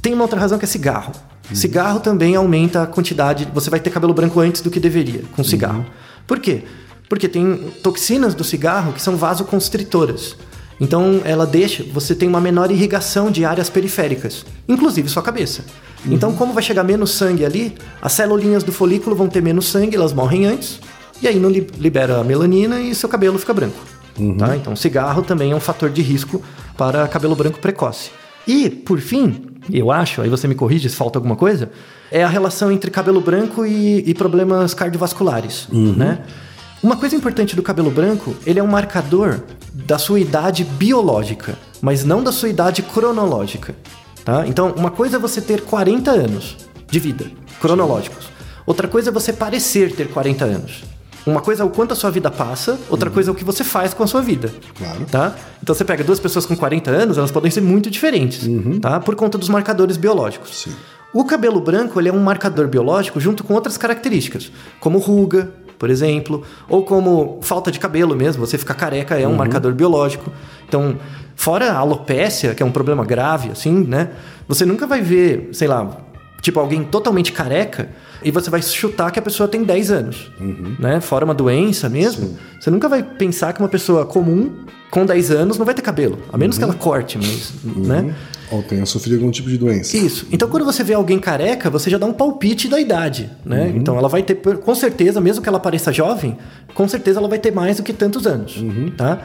Tem 0.00 0.14
uma 0.14 0.22
outra 0.22 0.40
razão 0.40 0.58
que 0.58 0.64
é 0.64 0.68
cigarro. 0.68 1.12
Cigarro 1.52 2.00
também 2.00 2.34
aumenta 2.34 2.82
a 2.82 2.86
quantidade. 2.86 3.46
Você 3.52 3.68
vai 3.68 3.78
ter 3.78 3.90
cabelo 3.90 4.14
branco 4.14 4.40
antes 4.40 4.62
do 4.62 4.70
que 4.70 4.80
deveria 4.80 5.22
com 5.36 5.44
cigarro. 5.44 5.84
Por 6.26 6.38
quê? 6.40 6.62
Porque 7.06 7.28
tem 7.28 7.56
toxinas 7.82 8.34
do 8.34 8.42
cigarro 8.42 8.94
que 8.94 9.02
são 9.02 9.16
vasoconstritoras. 9.16 10.34
Então 10.80 11.20
ela 11.24 11.46
deixa, 11.46 11.84
você 11.92 12.14
tem 12.14 12.28
uma 12.28 12.40
menor 12.40 12.70
irrigação 12.70 13.30
de 13.30 13.44
áreas 13.44 13.70
periféricas, 13.70 14.44
inclusive 14.68 15.08
sua 15.08 15.22
cabeça. 15.22 15.64
Então, 16.06 16.34
como 16.34 16.52
vai 16.52 16.62
chegar 16.62 16.84
menos 16.84 17.12
sangue 17.12 17.44
ali, 17.46 17.74
as 18.02 18.12
celulinhas 18.12 18.62
do 18.62 18.70
folículo 18.70 19.16
vão 19.16 19.26
ter 19.26 19.42
menos 19.42 19.66
sangue, 19.68 19.96
elas 19.96 20.12
morrem 20.12 20.44
antes, 20.44 20.78
e 21.22 21.26
aí 21.26 21.38
não 21.38 21.48
li- 21.48 21.66
libera 21.78 22.20
a 22.20 22.24
melanina 22.24 22.78
e 22.80 22.94
seu 22.94 23.08
cabelo 23.08 23.38
fica 23.38 23.54
branco. 23.54 23.78
Tá? 24.38 24.54
Então, 24.54 24.76
cigarro 24.76 25.22
também 25.22 25.52
é 25.52 25.56
um 25.56 25.60
fator 25.60 25.88
de 25.88 26.02
risco 26.02 26.42
para 26.76 27.08
cabelo 27.08 27.34
branco 27.34 27.58
precoce. 27.58 28.10
E, 28.46 28.68
por 28.68 29.00
fim, 29.00 29.46
eu 29.72 29.90
acho, 29.90 30.20
aí 30.20 30.28
você 30.28 30.46
me 30.46 30.54
corrige 30.54 30.90
se 30.90 30.94
falta 30.96 31.18
alguma 31.18 31.36
coisa, 31.36 31.70
é 32.12 32.22
a 32.22 32.28
relação 32.28 32.70
entre 32.70 32.90
cabelo 32.90 33.22
branco 33.22 33.64
e, 33.64 34.04
e 34.06 34.12
problemas 34.12 34.74
cardiovasculares, 34.74 35.66
né? 35.72 36.18
Uma 36.82 36.96
coisa 36.96 37.16
importante 37.16 37.56
do 37.56 37.62
cabelo 37.62 37.90
branco, 37.90 38.34
ele 38.44 38.58
é 38.60 38.62
um 38.62 38.66
marcador 38.66 39.40
da 39.74 39.98
sua 39.98 40.20
idade 40.20 40.62
biológica, 40.62 41.58
mas 41.82 42.04
não 42.04 42.22
da 42.22 42.30
sua 42.30 42.48
idade 42.48 42.80
cronológica, 42.80 43.74
tá? 44.24 44.46
Então, 44.46 44.72
uma 44.76 44.90
coisa 44.90 45.16
é 45.16 45.18
você 45.18 45.40
ter 45.40 45.62
40 45.62 46.10
anos 46.12 46.56
de 46.88 47.00
vida, 47.00 47.26
cronológicos. 47.60 48.28
Outra 48.64 48.86
coisa 48.86 49.10
é 49.10 49.12
você 49.12 49.32
parecer 49.32 49.94
ter 49.94 50.08
40 50.08 50.44
anos. 50.44 50.84
Uma 51.26 51.40
coisa 51.40 51.62
é 51.62 51.66
o 51.66 51.70
quanto 51.70 51.92
a 51.92 51.96
sua 51.96 52.10
vida 52.10 52.30
passa, 52.30 52.78
outra 52.88 53.10
coisa 53.10 53.30
é 53.30 53.32
o 53.32 53.34
que 53.34 53.44
você 53.44 53.64
faz 53.64 53.92
com 53.92 54.02
a 54.02 54.06
sua 54.06 54.20
vida. 54.20 54.52
Claro. 54.78 55.06
Tá? 55.10 55.34
Então 55.62 55.74
você 55.74 55.84
pega 55.84 56.04
duas 56.04 56.20
pessoas 56.20 56.46
com 56.46 56.54
40 56.54 56.90
anos, 56.90 57.18
elas 57.18 57.30
podem 57.30 57.50
ser 57.50 57.62
muito 57.62 57.90
diferentes, 57.90 58.46
tá? 58.80 59.00
Por 59.00 59.16
conta 59.16 59.38
dos 59.38 59.48
marcadores 59.48 59.96
biológicos. 59.96 60.64
Sim. 60.64 60.72
O 61.14 61.24
cabelo 61.24 61.60
branco 61.60 61.98
ele 61.98 62.10
é 62.10 62.12
um 62.12 62.22
marcador 62.22 62.68
biológico 62.68 63.18
junto 63.20 63.42
com 63.42 63.54
outras 63.54 63.78
características, 63.78 64.52
como 64.80 64.98
ruga, 64.98 65.50
por 65.84 65.90
exemplo, 65.90 66.42
ou 66.66 66.82
como 66.82 67.38
falta 67.42 67.70
de 67.70 67.78
cabelo 67.78 68.16
mesmo, 68.16 68.46
você 68.46 68.56
ficar 68.56 68.72
careca 68.72 69.20
é 69.20 69.28
um 69.28 69.36
marcador 69.36 69.74
biológico. 69.74 70.32
Então, 70.66 70.96
fora 71.36 71.72
a 71.72 71.76
alopécia, 71.76 72.54
que 72.54 72.62
é 72.62 72.66
um 72.66 72.70
problema 72.70 73.04
grave, 73.04 73.50
assim, 73.50 73.84
né? 73.84 74.08
Você 74.48 74.64
nunca 74.64 74.86
vai 74.86 75.02
ver, 75.02 75.50
sei 75.52 75.68
lá, 75.68 75.94
tipo 76.40 76.58
alguém 76.58 76.82
totalmente 76.84 77.32
careca 77.32 77.90
e 78.24 78.30
você 78.30 78.50
vai 78.50 78.62
chutar 78.62 79.10
que 79.10 79.18
a 79.18 79.22
pessoa 79.22 79.48
tem 79.48 79.62
10 79.62 79.90
anos, 79.90 80.30
né? 80.78 81.00
Fora 81.00 81.24
uma 81.24 81.34
doença 81.34 81.88
mesmo, 81.88 82.36
você 82.58 82.70
nunca 82.70 82.88
vai 82.88 83.02
pensar 83.02 83.52
que 83.52 83.60
uma 83.60 83.68
pessoa 83.68 84.06
comum 84.06 84.64
com 84.90 85.04
10 85.04 85.30
anos 85.30 85.58
não 85.58 85.66
vai 85.66 85.74
ter 85.74 85.82
cabelo, 85.82 86.18
a 86.32 86.38
menos 86.38 86.56
que 86.56 86.64
ela 86.64 86.74
corte, 86.74 87.18
mas, 87.18 87.52
né? 87.64 88.14
Ou 88.50 88.62
tenha 88.62 88.86
sofrido 88.86 89.16
algum 89.16 89.30
tipo 89.30 89.48
de 89.48 89.58
doença. 89.58 89.96
Isso. 89.96 90.26
Então, 90.30 90.48
quando 90.48 90.64
você 90.64 90.84
vê 90.84 90.94
alguém 90.94 91.18
careca, 91.18 91.68
você 91.68 91.90
já 91.90 91.98
dá 91.98 92.06
um 92.06 92.12
palpite 92.12 92.68
da 92.68 92.78
idade, 92.80 93.28
né? 93.44 93.72
Então, 93.74 93.98
ela 93.98 94.08
vai 94.08 94.22
ter, 94.22 94.36
com 94.36 94.74
certeza, 94.74 95.20
mesmo 95.20 95.42
que 95.42 95.48
ela 95.48 95.60
pareça 95.60 95.92
jovem, 95.92 96.36
com 96.74 96.86
certeza 96.86 97.18
ela 97.18 97.28
vai 97.28 97.38
ter 97.38 97.52
mais 97.52 97.78
do 97.78 97.82
que 97.82 97.92
tantos 97.92 98.26
anos, 98.26 98.62
tá? 98.96 99.20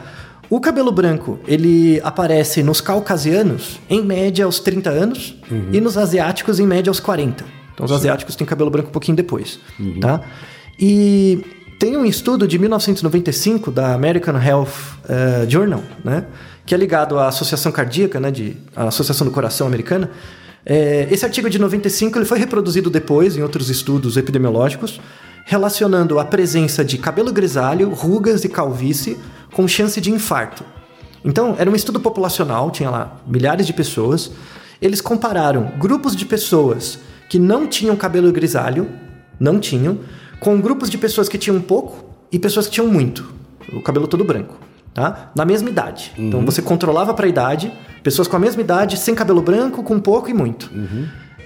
O 0.48 0.58
cabelo 0.58 0.90
branco, 0.90 1.38
ele 1.46 2.00
aparece 2.02 2.60
nos 2.64 2.80
caucasianos, 2.80 3.78
em 3.88 4.04
média, 4.04 4.44
aos 4.44 4.58
30 4.58 4.90
anos, 4.90 5.36
e 5.72 5.80
nos 5.80 5.96
asiáticos, 5.96 6.58
em 6.58 6.66
média, 6.66 6.90
aos 6.90 6.98
40. 6.98 7.59
Então, 7.80 7.86
os 7.86 7.92
asiáticos 7.92 8.36
têm 8.36 8.46
cabelo 8.46 8.70
branco 8.70 8.88
um 8.88 8.92
pouquinho 8.92 9.16
depois, 9.16 9.58
tá? 10.00 10.20
E 10.78 11.42
tem 11.78 11.96
um 11.96 12.04
estudo 12.04 12.46
de 12.46 12.58
1995 12.58 13.70
da 13.70 13.94
American 13.94 14.36
Health 14.36 14.98
eh, 15.08 15.46
Journal, 15.48 15.82
né? 16.04 16.26
Que 16.66 16.74
é 16.74 16.78
ligado 16.78 17.18
à 17.18 17.28
Associação 17.28 17.72
Cardíaca, 17.72 18.20
né? 18.20 18.30
De, 18.30 18.54
à 18.76 18.88
Associação 18.88 19.26
do 19.26 19.32
Coração 19.32 19.66
Americana. 19.66 20.10
Eh, 20.66 21.08
esse 21.10 21.24
artigo 21.24 21.48
de 21.48 21.58
95 21.58 22.18
ele 22.18 22.26
foi 22.26 22.38
reproduzido 22.38 22.90
depois 22.90 23.34
em 23.34 23.42
outros 23.42 23.70
estudos 23.70 24.18
epidemiológicos, 24.18 25.00
relacionando 25.46 26.18
a 26.18 26.24
presença 26.24 26.84
de 26.84 26.98
cabelo 26.98 27.32
grisalho, 27.32 27.88
rugas 27.94 28.44
e 28.44 28.48
calvície 28.50 29.16
com 29.52 29.66
chance 29.66 29.98
de 30.02 30.10
infarto. 30.10 30.62
Então, 31.24 31.56
era 31.58 31.70
um 31.70 31.74
estudo 31.74 31.98
populacional, 31.98 32.70
tinha 32.70 32.90
lá 32.90 33.20
milhares 33.26 33.66
de 33.66 33.72
pessoas. 33.72 34.32
Eles 34.82 35.00
compararam 35.00 35.72
grupos 35.78 36.14
de 36.14 36.26
pessoas 36.26 36.98
que 37.30 37.38
não 37.38 37.66
tinham 37.66 37.94
cabelo 37.96 38.30
grisalho, 38.32 38.86
não 39.38 39.58
tinham, 39.58 40.00
com 40.40 40.60
grupos 40.60 40.90
de 40.90 40.98
pessoas 40.98 41.28
que 41.28 41.38
tinham 41.38 41.60
pouco 41.60 42.04
e 42.32 42.38
pessoas 42.38 42.66
que 42.66 42.72
tinham 42.72 42.88
muito, 42.88 43.32
o 43.72 43.80
cabelo 43.80 44.06
todo 44.08 44.24
branco, 44.24 44.56
tá? 44.92 45.30
Na 45.34 45.44
mesma 45.44 45.70
idade. 45.70 46.12
Então 46.18 46.44
você 46.44 46.60
controlava 46.60 47.14
para 47.14 47.24
a 47.26 47.28
idade, 47.28 47.72
pessoas 48.02 48.26
com 48.28 48.36
a 48.36 48.38
mesma 48.40 48.60
idade, 48.60 48.96
sem 48.98 49.14
cabelo 49.14 49.40
branco, 49.40 49.82
com 49.82 49.98
pouco 50.00 50.28
e 50.28 50.34
muito. 50.34 50.68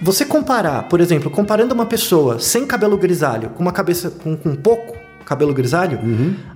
Você 0.02 0.24
comparar, 0.24 0.88
por 0.88 1.00
exemplo, 1.00 1.30
comparando 1.30 1.72
uma 1.74 1.86
pessoa 1.86 2.38
sem 2.40 2.66
cabelo 2.66 2.96
grisalho 2.98 3.50
com 3.50 3.60
uma 3.62 3.70
cabeça 3.72 4.10
com, 4.10 4.36
com 4.36 4.54
pouco 4.56 4.96
cabelo 5.24 5.52
grisalho, 5.54 5.98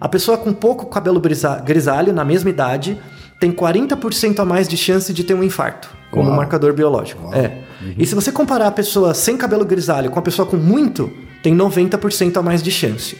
a 0.01 0.09
pessoa 0.09 0.37
com 0.39 0.53
pouco 0.53 0.87
cabelo 0.87 1.21
grisa- 1.21 1.61
grisalho 1.61 2.13
na 2.13 2.25
mesma 2.25 2.51
idade 2.51 2.99
tem 3.39 3.53
40% 3.53 4.41
a 4.41 4.45
mais 4.45 4.67
de 4.67 4.77
chance 4.77 5.13
de 5.13 5.23
ter 5.23 5.35
um 5.35 5.43
infarto, 5.45 5.89
como 6.11 6.29
Uau. 6.29 6.37
marcador 6.37 6.73
biológico. 6.73 7.33
É. 7.35 7.59
E 7.97 8.07
se 8.07 8.15
você 8.15 8.33
comparar 8.33 8.67
a 8.67 8.73
pessoa 8.73 9.15
sem 9.15 9.37
cabelo 9.37 9.65
grisalho 9.65 10.11
com 10.11 10.19
a 10.19 10.23
pessoa 10.23 10.47
com 10.47 10.57
muito, 10.57 11.11
tem 11.43 11.57
90% 11.57 12.37
a 12.37 12.43
mais 12.43 12.63
de 12.63 12.71
chance. 12.71 13.17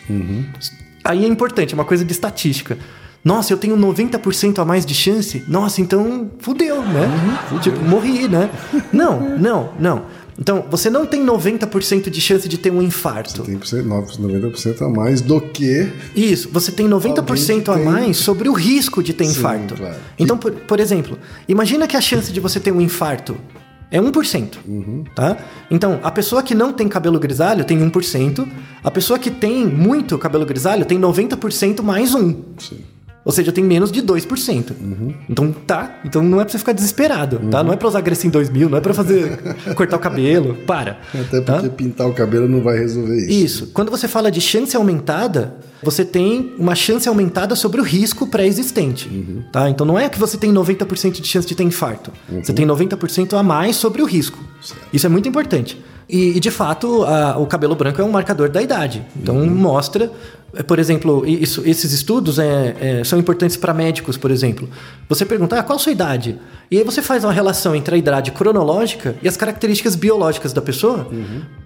Aí 1.05 1.25
é 1.25 1.29
importante, 1.29 1.73
é 1.73 1.75
uma 1.75 1.85
coisa 1.85 2.05
de 2.05 2.13
estatística. 2.13 2.77
Nossa, 3.25 3.53
eu 3.53 3.59
tenho 3.59 3.77
90% 3.77 4.59
a 4.59 4.65
mais 4.65 4.87
de 4.87 4.95
chance? 4.95 5.45
Nossa, 5.49 5.81
então 5.81 6.31
fudeu, 6.39 6.83
né? 6.83 7.09
Tipo, 7.61 7.85
morri, 7.85 8.29
né? 8.29 8.49
Não, 8.93 9.37
não, 9.37 9.71
não. 9.79 10.03
Então, 10.41 10.65
você 10.71 10.89
não 10.89 11.05
tem 11.05 11.25
90% 11.27 12.09
de 12.09 12.21
chance 12.21 12.49
de 12.49 12.57
ter 12.57 12.71
um 12.71 12.81
infarto. 12.81 13.43
Tem 13.43 13.57
90% 13.59 14.83
a 14.83 14.89
mais 14.89 15.21
do 15.21 15.41
que. 15.41 15.91
Isso, 16.15 16.49
você 16.53 16.71
tem 16.71 16.87
90% 16.89 17.69
a 17.71 17.75
tem- 17.75 17.85
mais 17.85 18.17
sobre 18.19 18.49
o 18.49 18.53
risco 18.53 19.03
de 19.03 19.13
ter 19.13 19.25
Sim, 19.25 19.33
infarto. 19.33 19.75
claro. 19.75 19.97
Então, 20.19 20.39
por, 20.39 20.53
por 20.53 20.79
exemplo, 20.79 21.19
imagina 21.49 21.87
que 21.89 21.97
a 21.97 22.01
chance 22.01 22.31
de 22.33 22.39
você 22.39 22.61
ter 22.61 22.71
um 22.73 22.81
infarto 22.81 23.37
é 23.91 24.01
1%, 24.01 24.59
Uhum. 24.67 25.03
tá? 25.15 25.37
Então, 25.71 25.99
a 26.03 26.11
pessoa 26.11 26.43
que 26.43 26.55
não 26.55 26.73
tem 26.73 26.87
cabelo 26.89 27.19
grisalho 27.19 27.65
tem 27.65 27.79
1%, 27.83 28.47
a 28.85 28.91
pessoa 28.91 29.19
que 29.19 29.31
tem 29.31 29.67
muito 29.67 30.17
cabelo 30.19 30.47
grisalho 30.47 30.85
tem 30.85 30.99
90% 30.99 31.83
mais 31.83 32.15
1. 32.15 32.43
Sim. 32.59 32.79
Ou 33.25 33.33
seja, 33.33 33.53
tem 33.53 33.63
menos 33.63 33.93
de 33.93 34.01
2%. 34.03 34.73
Então 35.29 35.53
tá, 35.53 36.01
então 36.05 36.23
não 36.23 36.41
é 36.41 36.45
pra 36.45 36.53
você 36.53 36.59
ficar 36.59 36.73
desesperado, 36.73 37.39
tá? 37.51 37.63
Não 37.63 37.73
é 37.73 37.77
pra 37.77 37.87
usar 37.89 38.01
Grecin 38.01 38.31
2000, 38.31 38.71
não 38.71 38.79
é 38.79 38.81
pra 38.81 38.95
fazer 38.95 39.37
cortar 39.77 39.97
o 39.97 39.99
cabelo, 39.99 40.55
para. 40.67 40.99
Até 41.15 41.41
tá? 41.41 41.55
porque 41.55 41.69
pintar 41.69 42.07
o 42.09 42.15
cabelo 42.15 42.49
não 42.49 42.63
vai 42.63 42.79
resolver 42.79 43.17
isso. 43.19 43.31
Isso. 43.31 43.67
Quando 43.75 43.91
você 43.91 44.09
fala 44.09 44.31
de 44.31 44.41
chance 44.41 44.75
aumentada, 44.75 45.57
você 45.83 46.05
tem 46.07 46.55
uma 46.59 46.75
chance 46.75 47.07
aumentada 47.09 47.55
sobre 47.55 47.81
o 47.81 47.85
risco 47.85 48.27
pré-existente. 48.27 49.11
Tá? 49.53 49.69
Então 49.69 49.87
não 49.87 49.99
é 49.99 50.09
que 50.09 50.19
você 50.19 50.39
tem 50.39 50.51
90% 50.53 51.21
de 51.21 51.27
chance 51.29 51.47
de 51.47 51.55
ter 51.55 51.65
infarto. 51.65 52.11
Você 52.43 52.53
tem 52.53 52.67
90% 52.67 53.35
a 53.39 53.43
mais 53.43 53.77
sobre 53.77 54.01
o 54.01 54.07
risco. 54.07 54.39
Isso 54.93 55.05
é 55.07 55.09
muito 55.09 55.29
importante. 55.29 55.79
E, 56.09 56.39
e, 56.39 56.41
de 56.41 56.51
fato, 56.51 57.03
a- 57.05 57.37
o 57.37 57.45
cabelo 57.47 57.75
branco 57.75 58.01
é 58.01 58.05
um 58.05 58.11
marcador 58.11 58.49
da 58.49 58.63
idade. 58.63 59.05
Então 59.15 59.45
mostra, 59.47 60.05
é, 60.07 60.11
por 60.67 60.79
exemplo, 60.79 61.25
isso- 61.27 61.63
esses 61.67 61.93
estudos 61.93 62.39
é, 62.39 62.75
é, 62.81 63.05
são 63.05 63.19
importantes 63.19 63.57
para 63.57 63.75
médicos, 63.75 64.17
por 64.17 64.31
exemplo. 64.31 64.69
Você 65.09 65.25
pergunta, 65.27 65.59
ah, 65.59 65.63
qual 65.63 65.77
a 65.77 65.79
sua 65.79 65.93
idade? 65.93 66.37
E 66.71 66.79
aí 66.79 66.85
você 66.85 67.03
faz 67.03 67.23
uma 67.25 67.33
relação 67.33 67.75
entre 67.75 67.95
a 67.95 67.99
idade 67.99 68.31
cronológica 68.33 69.15
e 69.23 69.29
as 69.29 69.37
características 69.37 69.95
biológicas 69.95 70.53
da 70.53 70.61
pessoa, 70.63 71.09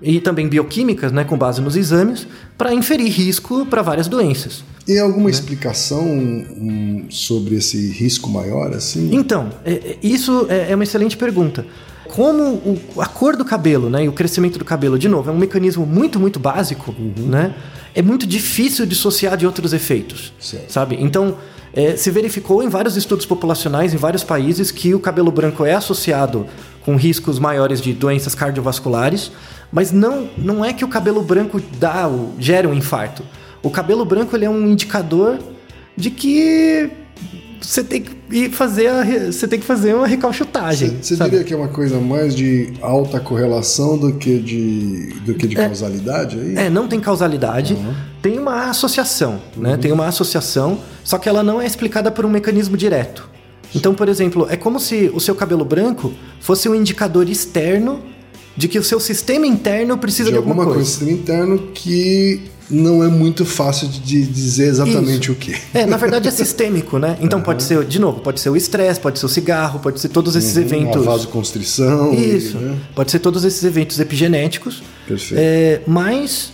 e 0.00 0.20
também 0.20 0.48
bioquímicas, 0.48 1.12
né, 1.12 1.24
com 1.24 1.36
base 1.38 1.60
nos 1.60 1.76
exames, 1.76 2.26
para 2.58 2.74
inferir 2.74 3.08
risco 3.10 3.64
para 3.66 3.82
várias 3.82 4.08
doenças. 4.08 4.64
E 4.86 4.94
Né? 4.94 5.00
alguma 5.00 5.30
explicação 5.30 6.04
hum, 6.04 7.04
sobre 7.08 7.54
esse 7.56 7.90
risco 7.92 8.28
maior, 8.28 8.74
assim? 8.74 9.10
Então, 9.14 9.48
é- 9.64 9.72
é- 9.74 9.98
isso 10.02 10.46
é 10.48 10.72
é 10.72 10.74
uma 10.74 10.84
excelente 10.84 11.16
pergunta. 11.16 11.64
Como 12.14 12.42
o- 12.42 12.78
a 12.98 13.06
cor 13.06 13.36
do 13.36 13.44
cabelo 13.44 13.88
né, 13.88 14.04
e 14.04 14.08
o 14.08 14.12
crescimento 14.12 14.58
do 14.58 14.64
cabelo, 14.64 14.98
de 14.98 15.08
novo, 15.08 15.30
é 15.30 15.32
um 15.32 15.38
mecanismo 15.38 15.86
muito, 15.86 16.20
muito 16.20 16.38
básico, 16.38 16.94
né? 17.16 17.54
É 17.94 18.02
muito 18.02 18.26
difícil 18.26 18.84
dissociar 18.86 19.36
de 19.36 19.46
outros 19.46 19.72
efeitos, 19.72 20.32
Certo. 20.38 20.70
sabe? 20.70 20.96
Então, 21.00 21.36
é, 21.74 21.96
se 21.96 22.10
verificou 22.10 22.62
em 22.62 22.68
vários 22.68 22.96
estudos 22.98 23.24
populacionais 23.24 23.94
em 23.94 23.96
vários 23.96 24.22
países 24.22 24.70
que 24.70 24.94
o 24.94 25.00
cabelo 25.00 25.30
branco 25.30 25.64
é 25.64 25.72
associado 25.74 26.46
com 26.84 26.96
riscos 26.96 27.38
maiores 27.38 27.80
de 27.80 27.94
doenças 27.94 28.34
cardiovasculares, 28.34 29.32
mas 29.72 29.90
não, 29.90 30.28
não 30.36 30.62
é 30.62 30.72
que 30.74 30.84
o 30.84 30.88
cabelo 30.88 31.22
branco 31.22 31.60
dá, 31.78 32.06
o- 32.08 32.34
gera 32.38 32.68
um 32.68 32.74
infarto. 32.74 33.22
O 33.62 33.70
cabelo 33.70 34.04
branco 34.04 34.36
ele 34.36 34.44
é 34.44 34.50
um 34.50 34.66
indicador 34.68 35.38
de 35.96 36.10
que 36.10 36.90
você 37.62 37.82
tem 37.82 38.02
que 38.02 38.12
ir 38.30 38.50
fazer 38.50 38.88
a 38.88 39.04
você 39.30 39.46
tem 39.46 39.58
que 39.58 39.64
fazer 39.64 39.94
uma 39.94 40.06
recalchutagem. 40.06 40.98
Você 41.00 41.16
diria 41.16 41.44
que 41.44 41.54
é 41.54 41.56
uma 41.56 41.68
coisa 41.68 42.00
mais 42.00 42.34
de 42.34 42.72
alta 42.80 43.20
correlação 43.20 43.96
do 43.96 44.14
que 44.14 44.38
de, 44.38 45.14
do 45.20 45.34
que 45.34 45.46
de 45.46 45.54
causalidade 45.54 46.38
aí? 46.38 46.56
É, 46.56 46.70
não 46.70 46.88
tem 46.88 47.00
causalidade, 47.00 47.76
tem 48.20 48.38
uma 48.38 48.70
associação, 48.70 49.40
né? 49.56 49.76
Tem 49.76 49.92
uma 49.92 50.06
associação, 50.06 50.78
só 51.04 51.18
que 51.18 51.28
ela 51.28 51.42
não 51.42 51.60
é 51.60 51.66
explicada 51.66 52.10
por 52.10 52.24
um 52.26 52.30
mecanismo 52.30 52.76
direto. 52.76 53.30
Então, 53.74 53.94
por 53.94 54.08
exemplo, 54.08 54.46
é 54.50 54.56
como 54.56 54.78
se 54.78 55.10
o 55.14 55.20
seu 55.20 55.34
cabelo 55.34 55.64
branco 55.64 56.12
fosse 56.40 56.68
um 56.68 56.74
indicador 56.74 57.28
externo 57.28 58.00
de 58.56 58.68
que 58.68 58.78
o 58.78 58.84
seu 58.84 59.00
sistema 59.00 59.46
interno 59.46 59.96
precisa 59.96 60.26
de, 60.26 60.32
de 60.32 60.38
alguma 60.38 60.66
coisa, 60.66 60.84
sistema 60.84 61.12
interno 61.12 61.58
que 61.74 62.42
não 62.72 63.04
é 63.04 63.08
muito 63.08 63.44
fácil 63.44 63.86
de 63.88 64.24
dizer 64.26 64.66
exatamente 64.68 65.24
Isso. 65.24 65.32
o 65.32 65.34
que. 65.34 65.54
É, 65.74 65.86
na 65.86 65.96
verdade 65.96 66.26
é 66.28 66.30
sistêmico, 66.32 66.98
né? 66.98 67.16
Então 67.20 67.40
pode 67.40 67.62
ser, 67.62 67.84
de 67.84 67.98
novo, 67.98 68.20
pode 68.20 68.40
ser 68.40 68.50
o 68.50 68.56
estresse, 68.56 68.98
pode 68.98 69.18
ser 69.18 69.26
o 69.26 69.28
cigarro, 69.28 69.78
pode 69.78 70.00
ser 70.00 70.08
todos 70.08 70.34
esses 70.34 70.56
Uma 70.56 70.64
eventos. 70.64 71.04
vasoconstrição. 71.04 72.14
e, 72.14 72.36
Isso. 72.36 72.58
né? 72.58 72.76
Pode 72.94 73.10
ser 73.10 73.18
todos 73.18 73.44
esses 73.44 73.62
eventos 73.62 74.00
epigenéticos. 74.00 74.82
Perfeito. 75.06 75.40
É, 75.40 75.80
mas 75.86 76.52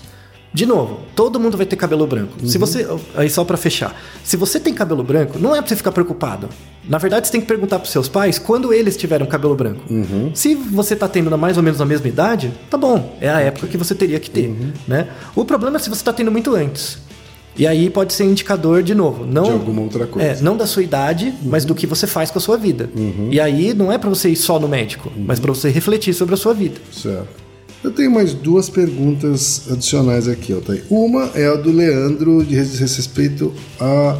De 0.52 0.64
novo, 0.64 1.00
todo 1.14 1.38
mundo 1.38 1.56
vai 1.56 1.66
ter 1.66 1.76
cabelo 1.76 2.06
branco. 2.06 2.32
Se 2.46 2.56
você, 2.56 2.86
aí 3.14 3.28
só 3.28 3.44
pra 3.44 3.56
fechar, 3.56 3.94
se 4.24 4.36
você 4.36 4.58
tem 4.58 4.72
cabelo 4.72 5.02
branco, 5.02 5.38
não 5.38 5.54
é 5.54 5.60
pra 5.60 5.68
você 5.68 5.76
ficar 5.76 5.92
preocupado. 5.92 6.48
Na 6.88 6.96
verdade, 6.96 7.26
você 7.26 7.32
tem 7.32 7.40
que 7.40 7.46
perguntar 7.46 7.78
pros 7.78 7.92
seus 7.92 8.08
pais 8.08 8.38
quando 8.38 8.72
eles 8.72 8.96
tiveram 8.96 9.26
cabelo 9.26 9.54
branco. 9.54 9.82
Se 10.34 10.54
você 10.54 10.96
tá 10.96 11.06
tendo 11.06 11.36
mais 11.36 11.56
ou 11.58 11.62
menos 11.62 11.78
na 11.78 11.84
mesma 11.84 12.08
idade, 12.08 12.52
tá 12.70 12.78
bom, 12.78 13.16
é 13.20 13.28
a 13.28 13.40
época 13.40 13.66
que 13.66 13.76
você 13.76 13.94
teria 13.94 14.18
que 14.18 14.30
ter, 14.30 14.54
né? 14.86 15.08
O 15.36 15.44
problema 15.44 15.76
é 15.76 15.80
se 15.80 15.90
você 15.90 16.02
tá 16.02 16.12
tendo 16.12 16.32
muito 16.32 16.54
antes. 16.54 16.98
E 17.56 17.66
aí 17.66 17.90
pode 17.90 18.12
ser 18.12 18.24
indicador 18.24 18.84
de 18.84 18.94
novo, 18.94 19.26
não 19.26 19.42
De 19.42 19.50
alguma 19.50 19.82
outra 19.82 20.06
coisa. 20.06 20.28
É, 20.28 20.40
não 20.40 20.56
da 20.56 20.64
sua 20.64 20.82
idade, 20.82 21.34
mas 21.42 21.64
do 21.64 21.74
que 21.74 21.86
você 21.88 22.06
faz 22.06 22.30
com 22.30 22.38
a 22.38 22.40
sua 22.40 22.56
vida. 22.56 22.88
E 23.30 23.38
aí 23.38 23.74
não 23.74 23.92
é 23.92 23.98
pra 23.98 24.08
você 24.08 24.30
ir 24.30 24.36
só 24.36 24.58
no 24.58 24.68
médico, 24.68 25.12
mas 25.14 25.38
pra 25.38 25.52
você 25.52 25.68
refletir 25.68 26.14
sobre 26.14 26.34
a 26.34 26.38
sua 26.38 26.54
vida. 26.54 26.80
Certo. 26.90 27.47
Eu 27.82 27.90
tenho 27.92 28.10
mais 28.10 28.34
duas 28.34 28.68
perguntas 28.68 29.62
adicionais 29.70 30.26
aqui, 30.26 30.52
ó, 30.52 30.60
Thaí. 30.60 30.82
Uma 30.90 31.30
é 31.34 31.46
a 31.46 31.54
do 31.54 31.70
Leandro, 31.70 32.44
de 32.44 32.56
respeito 32.56 33.52
à 33.80 34.18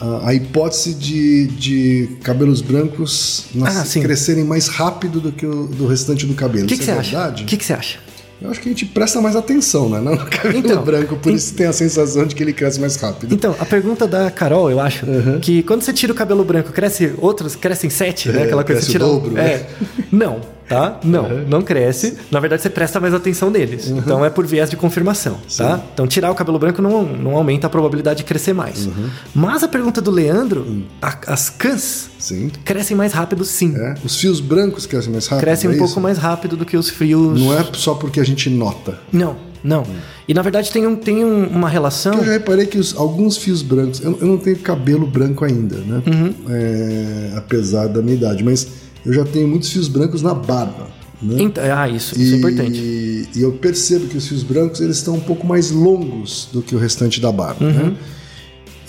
a, 0.00 0.28
a 0.28 0.34
hipótese 0.34 0.94
de, 0.94 1.48
de 1.48 2.08
cabelos 2.22 2.60
brancos 2.60 3.46
nas- 3.54 3.96
Ah, 3.96 4.00
crescerem 4.00 4.44
mais 4.44 4.68
rápido 4.68 5.20
do 5.20 5.32
que 5.32 5.44
o 5.44 5.66
do 5.66 5.86
restante 5.88 6.24
do 6.24 6.34
cabelo. 6.34 6.64
O 6.64 6.68
que, 6.68 6.76
você 6.76 6.90
é 6.90 6.94
acha? 6.94 7.10
verdade? 7.16 7.42
O 7.42 7.46
que, 7.46 7.56
que 7.56 7.64
você 7.64 7.72
acha? 7.72 7.98
Eu 8.40 8.48
acho 8.48 8.60
que 8.60 8.68
a 8.68 8.70
gente 8.72 8.86
presta 8.86 9.20
mais 9.20 9.34
atenção, 9.34 9.88
né? 9.90 10.00
Não 10.00 10.12
no 10.14 10.24
cabelo 10.30 10.58
Então, 10.58 10.82
branco, 10.84 11.16
por 11.16 11.32
isso 11.32 11.52
tem 11.54 11.66
a 11.66 11.72
sensação 11.72 12.24
de 12.24 12.36
que 12.36 12.42
ele 12.44 12.52
cresce 12.52 12.78
mais 12.80 12.94
rápido. 12.94 13.34
Então, 13.34 13.56
a 13.58 13.64
pergunta 13.66 14.06
da 14.06 14.30
Carol, 14.30 14.70
eu 14.70 14.78
acho, 14.78 15.04
que 15.42 15.64
quando 15.64 15.82
você 15.82 15.92
tira 15.92 16.12
o 16.12 16.16
cabelo 16.16 16.44
branco, 16.44 16.72
cresce 16.72 17.12
outros, 17.18 17.56
crescem 17.56 17.90
sete, 17.90 18.28
né? 18.28 18.42
É, 18.42 18.44
Aquela 18.44 18.62
coisa 18.62 18.80
cresce 18.80 18.92
você 18.92 18.98
o 18.98 19.00
tira. 19.00 19.04
dobro, 19.04 19.32
né? 19.32 19.50
É. 19.54 19.66
Não, 20.12 20.40
tá? 20.68 20.98
Não, 21.02 21.28
não 21.48 21.62
cresce. 21.62 22.16
Na 22.30 22.40
verdade, 22.40 22.62
você 22.62 22.70
presta 22.70 23.00
mais 23.00 23.14
atenção 23.14 23.50
neles. 23.50 23.88
Então 23.88 24.24
é 24.24 24.30
por 24.30 24.46
viés 24.46 24.68
de 24.70 24.76
confirmação, 24.76 25.38
tá? 25.56 25.80
Então 25.94 26.06
tirar 26.06 26.30
o 26.30 26.34
cabelo 26.34 26.58
branco 26.58 26.80
não, 26.82 27.02
não 27.04 27.36
aumenta 27.36 27.66
a 27.66 27.70
probabilidade 27.70 28.18
de 28.18 28.24
crescer 28.24 28.52
mais. 28.52 28.88
Mas 29.34 29.62
a 29.62 29.68
pergunta 29.68 30.00
do 30.00 30.10
Leandro, 30.10 30.84
a- 31.00 31.16
as 31.26 31.50
cãs 31.50 32.10
Sim. 32.18 32.50
crescem 32.64 32.96
mais 32.96 33.12
rápido 33.12 33.44
sim. 33.44 33.74
É. 33.76 33.94
Os 34.04 34.16
fios 34.16 34.40
brancos 34.40 34.86
crescem 34.86 35.12
mais 35.12 35.26
rápido. 35.26 35.44
Crescem 35.44 35.70
é 35.70 35.74
um 35.74 35.76
pouco 35.78 35.90
isso? 35.92 36.00
mais 36.00 36.18
rápido 36.18 36.56
do 36.56 36.64
que 36.64 36.76
os 36.76 36.90
frios. 36.90 37.40
Não 37.40 37.52
é 37.58 37.64
só 37.72 37.94
porque 37.94 38.20
a 38.20 38.24
gente 38.24 38.50
nota. 38.50 38.98
Não, 39.12 39.36
não. 39.62 39.84
E 40.26 40.34
na 40.34 40.42
verdade 40.42 40.70
tem, 40.70 40.86
um, 40.86 40.94
tem 40.96 41.24
um- 41.24 41.46
uma 41.46 41.68
relação. 41.68 42.14
Eu 42.14 42.24
já 42.24 42.32
reparei 42.32 42.66
que 42.66 42.78
os- 42.78 42.94
alguns 42.96 43.36
fios 43.36 43.62
brancos. 43.62 44.00
Eu, 44.02 44.18
eu 44.20 44.26
não 44.26 44.36
tenho 44.36 44.58
cabelo 44.58 45.06
branco 45.06 45.44
ainda, 45.44 45.76
né? 45.76 46.02
Uhum. 46.06 46.34
É, 46.50 47.32
apesar 47.36 47.86
da 47.88 48.02
minha 48.02 48.16
idade, 48.16 48.42
mas 48.44 48.66
eu 49.08 49.14
já 49.14 49.24
tenho 49.24 49.48
muitos 49.48 49.70
fios 49.70 49.88
brancos 49.88 50.20
na 50.20 50.34
barba. 50.34 50.86
Né? 51.20 51.36
Então, 51.42 51.64
ah, 51.74 51.88
isso, 51.88 52.16
isso 52.20 52.34
é 52.34 52.36
importante. 52.36 52.78
E, 52.78 53.28
e 53.34 53.40
eu 53.40 53.52
percebo 53.52 54.06
que 54.06 54.18
os 54.18 54.28
fios 54.28 54.42
brancos 54.42 54.82
eles 54.82 54.98
estão 54.98 55.14
um 55.14 55.20
pouco 55.20 55.46
mais 55.46 55.70
longos 55.70 56.50
do 56.52 56.60
que 56.60 56.74
o 56.74 56.78
restante 56.78 57.18
da 57.18 57.32
barba. 57.32 57.64
Uhum. 57.64 57.72
Né? 57.72 57.96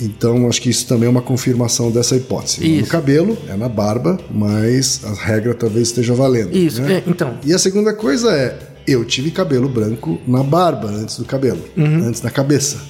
Então, 0.01 0.47
acho 0.47 0.61
que 0.61 0.69
isso 0.69 0.85
também 0.87 1.07
é 1.07 1.09
uma 1.09 1.21
confirmação 1.21 1.89
dessa 1.89 2.17
hipótese. 2.17 2.61
No 2.61 2.81
Isso. 2.81 2.89
cabelo, 2.89 3.37
é 3.49 3.55
na 3.55 3.67
barba, 3.67 4.17
mas 4.31 5.01
a 5.03 5.13
regra 5.13 5.53
talvez 5.53 5.89
esteja 5.89 6.13
valendo. 6.13 6.55
Isso, 6.55 6.81
né? 6.81 6.95
é, 6.95 7.03
então. 7.05 7.37
E 7.45 7.53
a 7.53 7.59
segunda 7.59 7.93
coisa 7.93 8.31
é, 8.31 8.57
eu 8.87 9.03
tive 9.03 9.31
cabelo 9.31 9.67
branco 9.67 10.19
na 10.25 10.41
barba 10.41 10.89
antes 10.89 11.17
do 11.17 11.25
cabelo, 11.25 11.61
antes 11.77 12.21
da 12.21 12.29
cabeça, 12.29 12.81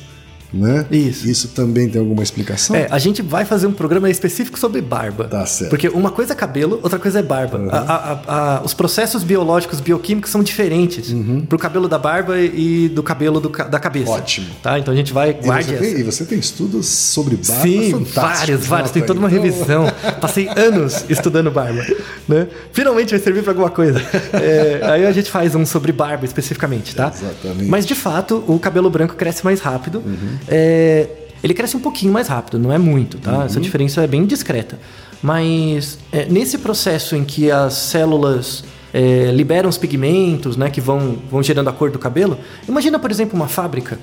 né? 0.54 0.86
Uhum. 0.92 0.98
Isso. 0.98 1.30
Isso 1.30 1.48
também 1.50 1.88
tem 1.90 2.00
alguma 2.02 2.24
explicação? 2.24 2.76
É, 2.76 2.88
a 2.90 2.98
gente 3.00 3.22
vai 3.22 3.46
fazer 3.46 3.68
um 3.68 3.72
programa 3.72 4.10
específico 4.10 4.58
sobre 4.60 4.82
barba. 4.82 5.26
Tá 5.26 5.46
certo. 5.46 5.70
Porque 5.70 5.88
uma 5.90 6.12
coisa 6.12 6.34
é 6.34 6.36
cabelo, 6.36 6.80
outra 6.82 6.98
coisa 7.00 7.20
é 7.20 7.24
barba. 7.24 7.70
A- 7.72 7.78
a- 7.78 8.58
a- 8.58 8.62
os 8.64 8.74
processos 8.74 9.24
biológicos, 9.24 9.80
bioquímicos 9.80 10.32
são 10.32 10.42
diferentes 10.44 11.14
pro 11.48 11.58
cabelo 11.58 11.88
da 11.88 11.98
barba 12.00 12.38
e 12.40 12.90
do 12.90 13.04
cabelo 13.04 13.40
do 13.40 13.50
da 13.50 13.80
cabeça. 13.80 14.12
Uhum. 14.12 14.18
Ótimo. 14.18 14.48
Tá? 14.64 14.80
Então 14.80 14.94
a 14.94 14.98
gente 14.98 15.14
vai 15.14 15.32
E 15.42 15.46
você, 15.46 15.74
tem, 15.78 16.00
e 16.00 16.04
você 16.04 16.26
tem 16.26 16.40
estudos 16.40 16.88
sobre 16.88 17.36
barba 17.36 17.62
Sim, 17.64 18.04
vários, 18.14 18.66
vários. 18.66 18.92
Tem 18.92 19.04
toda 19.04 19.20
uma 19.20 19.30
revisão. 19.30 19.86
Passei 20.20 20.50
anos 20.56 21.06
estudando 21.10 21.52
barba. 21.52 21.86
Né? 22.30 22.48
Finalmente 22.72 23.10
vai 23.10 23.20
servir 23.20 23.42
para 23.42 23.52
alguma 23.52 23.72
coisa. 23.72 24.00
É, 24.32 24.80
aí 24.84 25.06
a 25.06 25.12
gente 25.12 25.30
faz 25.30 25.56
um 25.56 25.66
sobre 25.66 25.92
barba 25.92 26.24
especificamente, 26.24 26.96
tá? 26.96 27.12
Exatamente. 27.14 27.66
Mas 27.70 27.86
de 27.86 27.96
fato, 27.96 28.44
o 28.48 28.60
cabelo 28.60 28.90
branco 28.90 29.16
cresce 29.16 29.44
mais 29.44 29.60
rápido. 29.60 30.04
Uhum. 30.06 30.38
É, 30.48 31.08
ele 31.44 31.54
cresce 31.54 31.76
um 31.76 31.80
pouquinho 31.80 32.14
mais 32.14 32.28
rápido, 32.28 32.60
não 32.60 32.72
é 32.72 32.78
muito, 32.78 33.18
tá? 33.18 33.40
Uhum. 33.40 33.44
Essa 33.44 33.60
diferença 33.60 34.02
é 34.02 34.08
bem 34.08 34.26
discreta. 34.26 34.78
Mas 35.22 35.98
é, 36.12 36.26
nesse 36.26 36.58
processo 36.60 37.16
em 37.16 37.24
que 37.26 37.50
as 37.50 37.74
células 37.74 38.64
é, 38.94 39.32
liberam 39.32 39.70
os 39.70 39.78
pigmentos, 39.78 40.56
né, 40.56 40.70
que 40.70 40.80
vão, 40.80 41.18
vão 41.30 41.42
gerando 41.42 41.70
a 41.70 41.74
cor 41.74 41.90
do 41.90 42.00
cabelo, 42.00 42.38
imagina, 42.68 43.00
por 43.00 43.10
exemplo, 43.10 43.36
uma 43.36 43.48
fábrica 43.48 44.00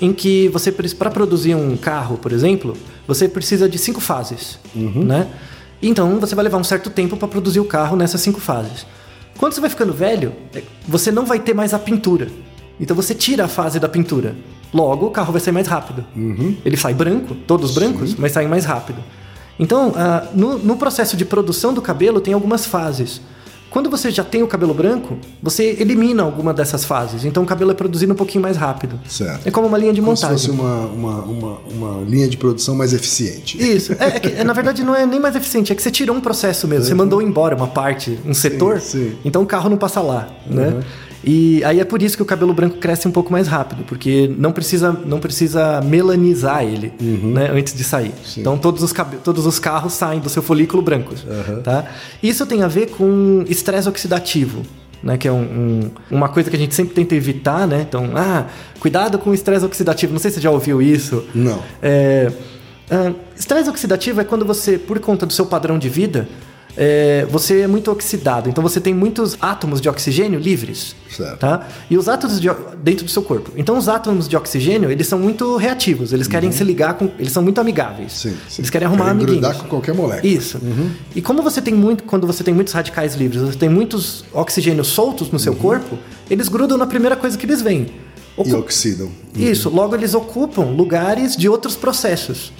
em 0.00 0.12
que 0.12 0.48
você 0.48 0.72
para 0.72 1.10
produzir 1.10 1.54
um 1.54 1.76
carro, 1.76 2.16
por 2.16 2.32
exemplo, 2.32 2.76
você 3.06 3.28
precisa 3.28 3.68
de 3.68 3.78
cinco 3.78 4.00
fases, 4.00 4.58
né? 4.74 5.28
Então 5.82 6.18
você 6.18 6.34
vai 6.34 6.44
levar 6.44 6.58
um 6.58 6.64
certo 6.64 6.90
tempo 6.90 7.16
para 7.16 7.28
produzir 7.28 7.60
o 7.60 7.64
carro 7.64 7.96
nessas 7.96 8.20
cinco 8.20 8.40
fases. 8.40 8.86
Quando 9.38 9.54
você 9.54 9.60
vai 9.60 9.70
ficando 9.70 9.92
velho, 9.92 10.34
é, 10.54 10.62
você 10.86 11.10
não 11.10 11.24
vai 11.24 11.38
ter 11.38 11.54
mais 11.54 11.72
a 11.72 11.78
pintura. 11.78 12.28
Então 12.78 12.94
você 12.94 13.14
tira 13.14 13.44
a 13.44 13.48
fase 13.48 13.78
da 13.80 13.88
pintura. 13.88 14.36
Logo, 14.72 15.06
o 15.06 15.10
carro 15.10 15.32
vai 15.32 15.40
sair 15.40 15.52
mais 15.52 15.66
rápido. 15.66 16.04
Ele 16.64 16.76
sai 16.76 16.94
branco, 16.94 17.34
todos 17.34 17.74
brancos, 17.74 18.14
mas 18.14 18.32
saem 18.32 18.48
mais 18.48 18.64
rápido. 18.64 19.02
Então, 19.58 19.92
ah, 19.96 20.26
no, 20.34 20.58
no 20.58 20.76
processo 20.76 21.16
de 21.16 21.24
produção 21.24 21.74
do 21.74 21.82
cabelo 21.82 22.20
tem 22.20 22.32
algumas 22.32 22.64
fases. 22.64 23.20
Quando 23.70 23.88
você 23.88 24.10
já 24.10 24.24
tem 24.24 24.42
o 24.42 24.48
cabelo 24.48 24.74
branco, 24.74 25.16
você 25.42 25.76
elimina 25.78 26.22
alguma 26.24 26.52
dessas 26.52 26.84
fases. 26.84 27.24
Então 27.24 27.42
o 27.42 27.46
cabelo 27.46 27.70
é 27.70 27.74
produzido 27.74 28.12
um 28.12 28.16
pouquinho 28.16 28.42
mais 28.42 28.56
rápido. 28.56 28.98
Certo. 29.08 29.46
É 29.46 29.50
como 29.50 29.68
uma 29.68 29.78
linha 29.78 29.92
de 29.92 30.00
Como 30.00 30.16
se 30.16 30.24
montagem. 30.24 30.48
fosse 30.48 30.60
uma, 30.60 30.86
uma, 30.86 31.22
uma, 31.22 31.58
uma 31.70 32.04
linha 32.04 32.28
de 32.28 32.36
produção 32.36 32.74
mais 32.74 32.92
eficiente. 32.92 33.56
Isso. 33.62 33.92
É, 33.98 34.16
é 34.16 34.20
que, 34.20 34.28
é, 34.28 34.44
na 34.44 34.52
verdade, 34.52 34.82
não 34.82 34.94
é 34.94 35.06
nem 35.06 35.20
mais 35.20 35.36
eficiente. 35.36 35.72
É 35.72 35.74
que 35.76 35.82
você 35.82 35.90
tirou 35.90 36.16
um 36.16 36.20
processo 36.20 36.66
mesmo. 36.66 36.84
Você 36.86 36.94
mandou 36.94 37.22
embora 37.22 37.54
uma 37.54 37.68
parte, 37.68 38.18
um 38.26 38.34
setor. 38.34 38.80
sim. 38.80 39.16
Então 39.24 39.42
o 39.42 39.46
carro 39.46 39.70
não 39.70 39.76
passa 39.76 40.00
lá, 40.00 40.28
né? 40.46 40.82
E 41.22 41.62
aí 41.64 41.78
é 41.80 41.84
por 41.84 42.00
isso 42.02 42.16
que 42.16 42.22
o 42.22 42.26
cabelo 42.26 42.54
branco 42.54 42.78
cresce 42.78 43.06
um 43.06 43.10
pouco 43.10 43.30
mais 43.30 43.46
rápido, 43.46 43.84
porque 43.84 44.32
não 44.38 44.52
precisa, 44.52 44.90
não 45.04 45.20
precisa 45.20 45.80
melanizar 45.82 46.62
ele, 46.64 46.92
né, 47.00 47.50
antes 47.52 47.74
de 47.74 47.84
sair. 47.84 48.12
Então 48.38 48.56
todos 48.56 48.82
os, 48.82 48.92
todos 49.22 49.44
os 49.44 49.58
carros 49.58 49.92
saem 49.92 50.18
do 50.20 50.28
seu 50.30 50.42
folículo 50.42 50.82
brancos, 50.82 51.26
tá? 51.62 51.84
Isso 52.22 52.46
tem 52.46 52.62
a 52.62 52.68
ver 52.68 52.86
com 52.90 53.44
estresse 53.48 53.88
oxidativo. 53.88 54.62
Né, 55.02 55.16
que 55.16 55.26
é 55.26 55.32
um- 55.32 55.36
um- 55.40 55.90
uma 56.10 56.28
coisa 56.28 56.50
que 56.50 56.56
a 56.56 56.58
gente 56.58 56.74
sempre 56.74 56.92
tenta 56.92 57.14
evitar, 57.14 57.66
né? 57.66 57.86
Então, 57.88 58.10
ah, 58.14 58.44
cuidado 58.78 59.18
com 59.18 59.30
o 59.30 59.34
estresse 59.34 59.64
oxidativo. 59.64 60.12
Não 60.12 60.20
sei 60.20 60.30
se 60.30 60.34
você 60.34 60.40
já 60.42 60.50
ouviu 60.50 60.82
isso. 60.82 61.24
Não. 61.34 61.58
É, 61.80 62.30
ah, 62.90 63.10
estresse 63.34 63.70
oxidativo 63.70 64.20
é 64.20 64.24
quando 64.24 64.44
você, 64.44 64.76
por 64.76 64.98
conta 65.00 65.24
do 65.24 65.32
seu 65.32 65.46
padrão 65.46 65.78
de 65.78 65.88
vida, 65.88 66.28
é, 66.76 67.26
você 67.30 67.60
é 67.60 67.66
muito 67.66 67.90
oxidado. 67.90 68.48
Então 68.48 68.62
você 68.62 68.80
tem 68.80 68.94
muitos 68.94 69.36
átomos 69.40 69.80
de 69.80 69.88
oxigênio 69.88 70.38
livres. 70.38 70.94
Certo. 71.10 71.38
Tá? 71.38 71.66
E 71.90 71.98
os 71.98 72.08
átomos 72.08 72.40
de, 72.40 72.48
dentro 72.82 73.04
do 73.04 73.10
seu 73.10 73.22
corpo. 73.22 73.50
Então 73.56 73.76
os 73.76 73.88
átomos 73.88 74.28
de 74.28 74.36
oxigênio, 74.36 74.90
eles 74.90 75.06
são 75.06 75.18
muito 75.18 75.56
reativos. 75.56 76.12
Eles 76.12 76.28
querem 76.28 76.52
se 76.52 76.62
ligar 76.64 76.94
com. 76.94 77.10
Eles 77.18 77.32
são 77.32 77.42
muito 77.42 77.60
amigáveis. 77.60 78.12
Sim, 78.12 78.36
sim. 78.48 78.60
Eles 78.62 78.70
querem 78.70 78.86
arrumar 78.86 79.06
Querem 79.06 79.18
amiguinhos. 79.22 79.40
grudar 79.42 79.62
com 79.62 79.68
qualquer 79.68 79.94
molécula. 79.94 80.26
Isso. 80.32 80.58
E 81.14 81.20
como 81.20 81.42
você 81.42 81.60
tem 81.60 81.74
muito, 81.74 82.04
quando 82.04 82.26
você 82.26 82.44
tem 82.44 82.54
muitos 82.54 82.72
radicais 82.72 83.14
livres, 83.14 83.42
você 83.42 83.58
tem 83.58 83.68
muitos 83.68 84.24
oxigênios 84.32 84.86
soltos 84.88 85.30
no 85.30 85.38
seu 85.38 85.54
corpo, 85.56 85.98
eles 86.30 86.48
grudam 86.48 86.78
na 86.78 86.86
primeira 86.86 87.16
coisa 87.16 87.36
que 87.36 87.44
eles 87.44 87.60
veem. 87.60 87.86
E 88.38 88.40
Ocu- 88.42 88.56
oxidam. 88.58 89.10
isso, 89.36 89.68
logo 89.68 89.94
eles 89.94 90.14
ocupam 90.14 90.62
lugares 90.64 91.36
de 91.36 91.48
outros 91.48 91.76
processos. 91.76 92.52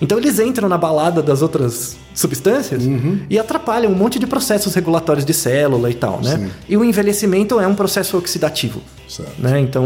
Então 0.00 0.16
eles 0.18 0.38
entram 0.38 0.68
na 0.68 0.78
balada 0.78 1.22
das 1.22 1.42
outras 1.42 1.96
substâncias 2.14 2.82
e 3.28 3.38
atrapalham 3.38 3.90
um 3.92 3.94
monte 3.94 4.18
de 4.18 4.26
processos 4.26 4.74
regulatórios 4.74 5.24
de 5.24 5.34
célula 5.34 5.90
e 5.90 5.94
tal, 5.94 6.20
né? 6.22 6.36
Sim. 6.36 6.50
E 6.68 6.76
o 6.76 6.84
envelhecimento 6.84 7.58
é 7.58 7.66
um 7.66 7.74
processo 7.74 8.16
oxidativo, 8.16 8.80
Certo. 9.08 9.32
né? 9.38 9.58
Então 9.60 9.84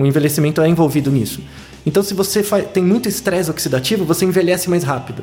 o 0.00 0.06
envelhecimento 0.06 0.60
é 0.60 0.68
envolvido 0.68 1.10
nisso. 1.10 1.40
Então 1.86 2.02
se 2.02 2.14
você 2.14 2.42
tem 2.72 2.82
muito 2.84 3.08
estresse 3.08 3.50
oxidativo, 3.50 4.04
você 4.04 4.24
envelhece 4.24 4.68
mais 4.68 4.84
rápido. 4.84 5.22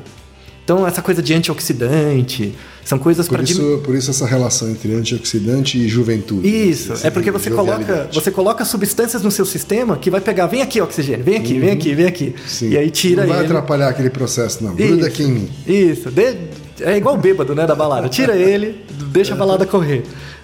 Então 0.64 0.86
essa 0.86 1.02
coisa 1.02 1.20
de 1.20 1.34
antioxidante 1.34 2.54
são 2.84 2.98
coisas 2.98 3.28
para 3.28 3.42
isso, 3.42 3.80
por 3.84 3.94
isso 3.96 4.10
essa 4.10 4.24
relação 4.26 4.70
entre 4.70 4.94
antioxidante 4.94 5.76
e 5.78 5.88
juventude. 5.88 6.46
isso, 6.46 6.92
Esse- 6.92 7.06
é 7.06 7.10
porque 7.10 7.30
você 7.30 7.50
coloca, 7.50 8.08
você 8.12 8.30
coloca 8.30 8.64
substâncias 8.64 9.22
no 9.22 9.30
seu 9.30 9.44
sistema 9.44 9.96
que 9.96 10.08
vai 10.10 10.20
pegar, 10.20 10.46
vem 10.46 10.62
aqui 10.62 10.80
oxigênio, 10.80 11.24
vem 11.24 11.36
aqui, 11.36 11.58
vem 11.58 11.70
aqui, 11.70 11.94
vem 11.94 12.06
aqui. 12.06 12.24
Uhum. 12.26 12.46
Sim. 12.48 12.68
E 12.70 12.78
aí 12.78 12.90
tira 12.90 13.22
Não 13.22 13.28
vai 13.28 13.38
ele. 13.38 13.46
atrapalhar 13.46 13.88
aquele 13.88 14.10
processo, 14.10 14.62
não. 14.62 14.74
Gruda 14.74 14.96
Isso. 14.98 15.06
aqui 15.06 15.22
em 15.24 15.28
mim. 15.32 15.48
Isso, 15.66 16.10
de- 16.10 16.36
é 16.80 16.96
igual 16.96 17.16
o 17.16 17.18
bêbado, 17.18 17.54
né, 17.54 17.66
da 17.66 17.74
balada. 17.74 18.08
Tira 18.08 18.36
ele, 18.36 18.84
deixa 19.12 19.34
a 19.34 19.36
balada 19.36 19.66
correr, 19.66 20.02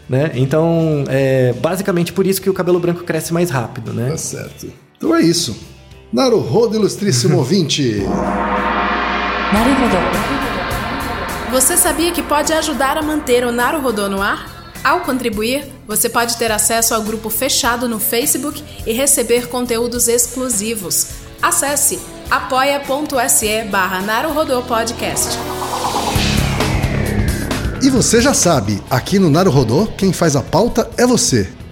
né? 0.08 0.32
Então, 0.34 1.04
é 1.08 1.52
basicamente 1.60 2.12
por 2.12 2.26
isso 2.26 2.40
que 2.42 2.50
o 2.50 2.54
cabelo 2.54 2.78
branco 2.80 3.02
cresce 3.04 3.32
mais 3.32 3.50
rápido, 3.50 3.92
né? 3.92 4.10
Tá 4.10 4.16
certo. 4.16 4.66
Então 4.96 5.14
é 5.14 5.22
isso. 5.22 5.56
Naruhodo, 6.12 6.76
ilustríssimo 6.76 7.36
ouvinte. 7.38 8.02
Você 11.50 11.76
sabia 11.76 12.12
que 12.12 12.22
pode 12.22 12.52
ajudar 12.52 12.98
a 12.98 13.02
manter 13.02 13.44
o 13.46 13.50
Naruhodô 13.50 14.08
no 14.08 14.20
ar? 14.20 14.72
Ao 14.84 15.00
contribuir, 15.00 15.64
você 15.86 16.08
pode 16.08 16.36
ter 16.36 16.52
acesso 16.52 16.94
ao 16.94 17.02
grupo 17.02 17.30
fechado 17.30 17.88
no 17.88 17.98
Facebook 17.98 18.62
e 18.86 18.92
receber 18.92 19.48
conteúdos 19.48 20.06
exclusivos. 20.06 21.08
Acesse 21.40 21.98
apoia.se 22.30 23.64
barra 23.64 24.02
Podcast. 24.66 25.38
E 27.82 27.88
você 27.88 28.20
já 28.20 28.34
sabe, 28.34 28.82
aqui 28.90 29.18
no 29.18 29.30
Naruhodô, 29.30 29.86
quem 29.96 30.12
faz 30.12 30.36
a 30.36 30.42
pauta 30.42 30.90
é 30.96 31.06
você. 31.06 31.57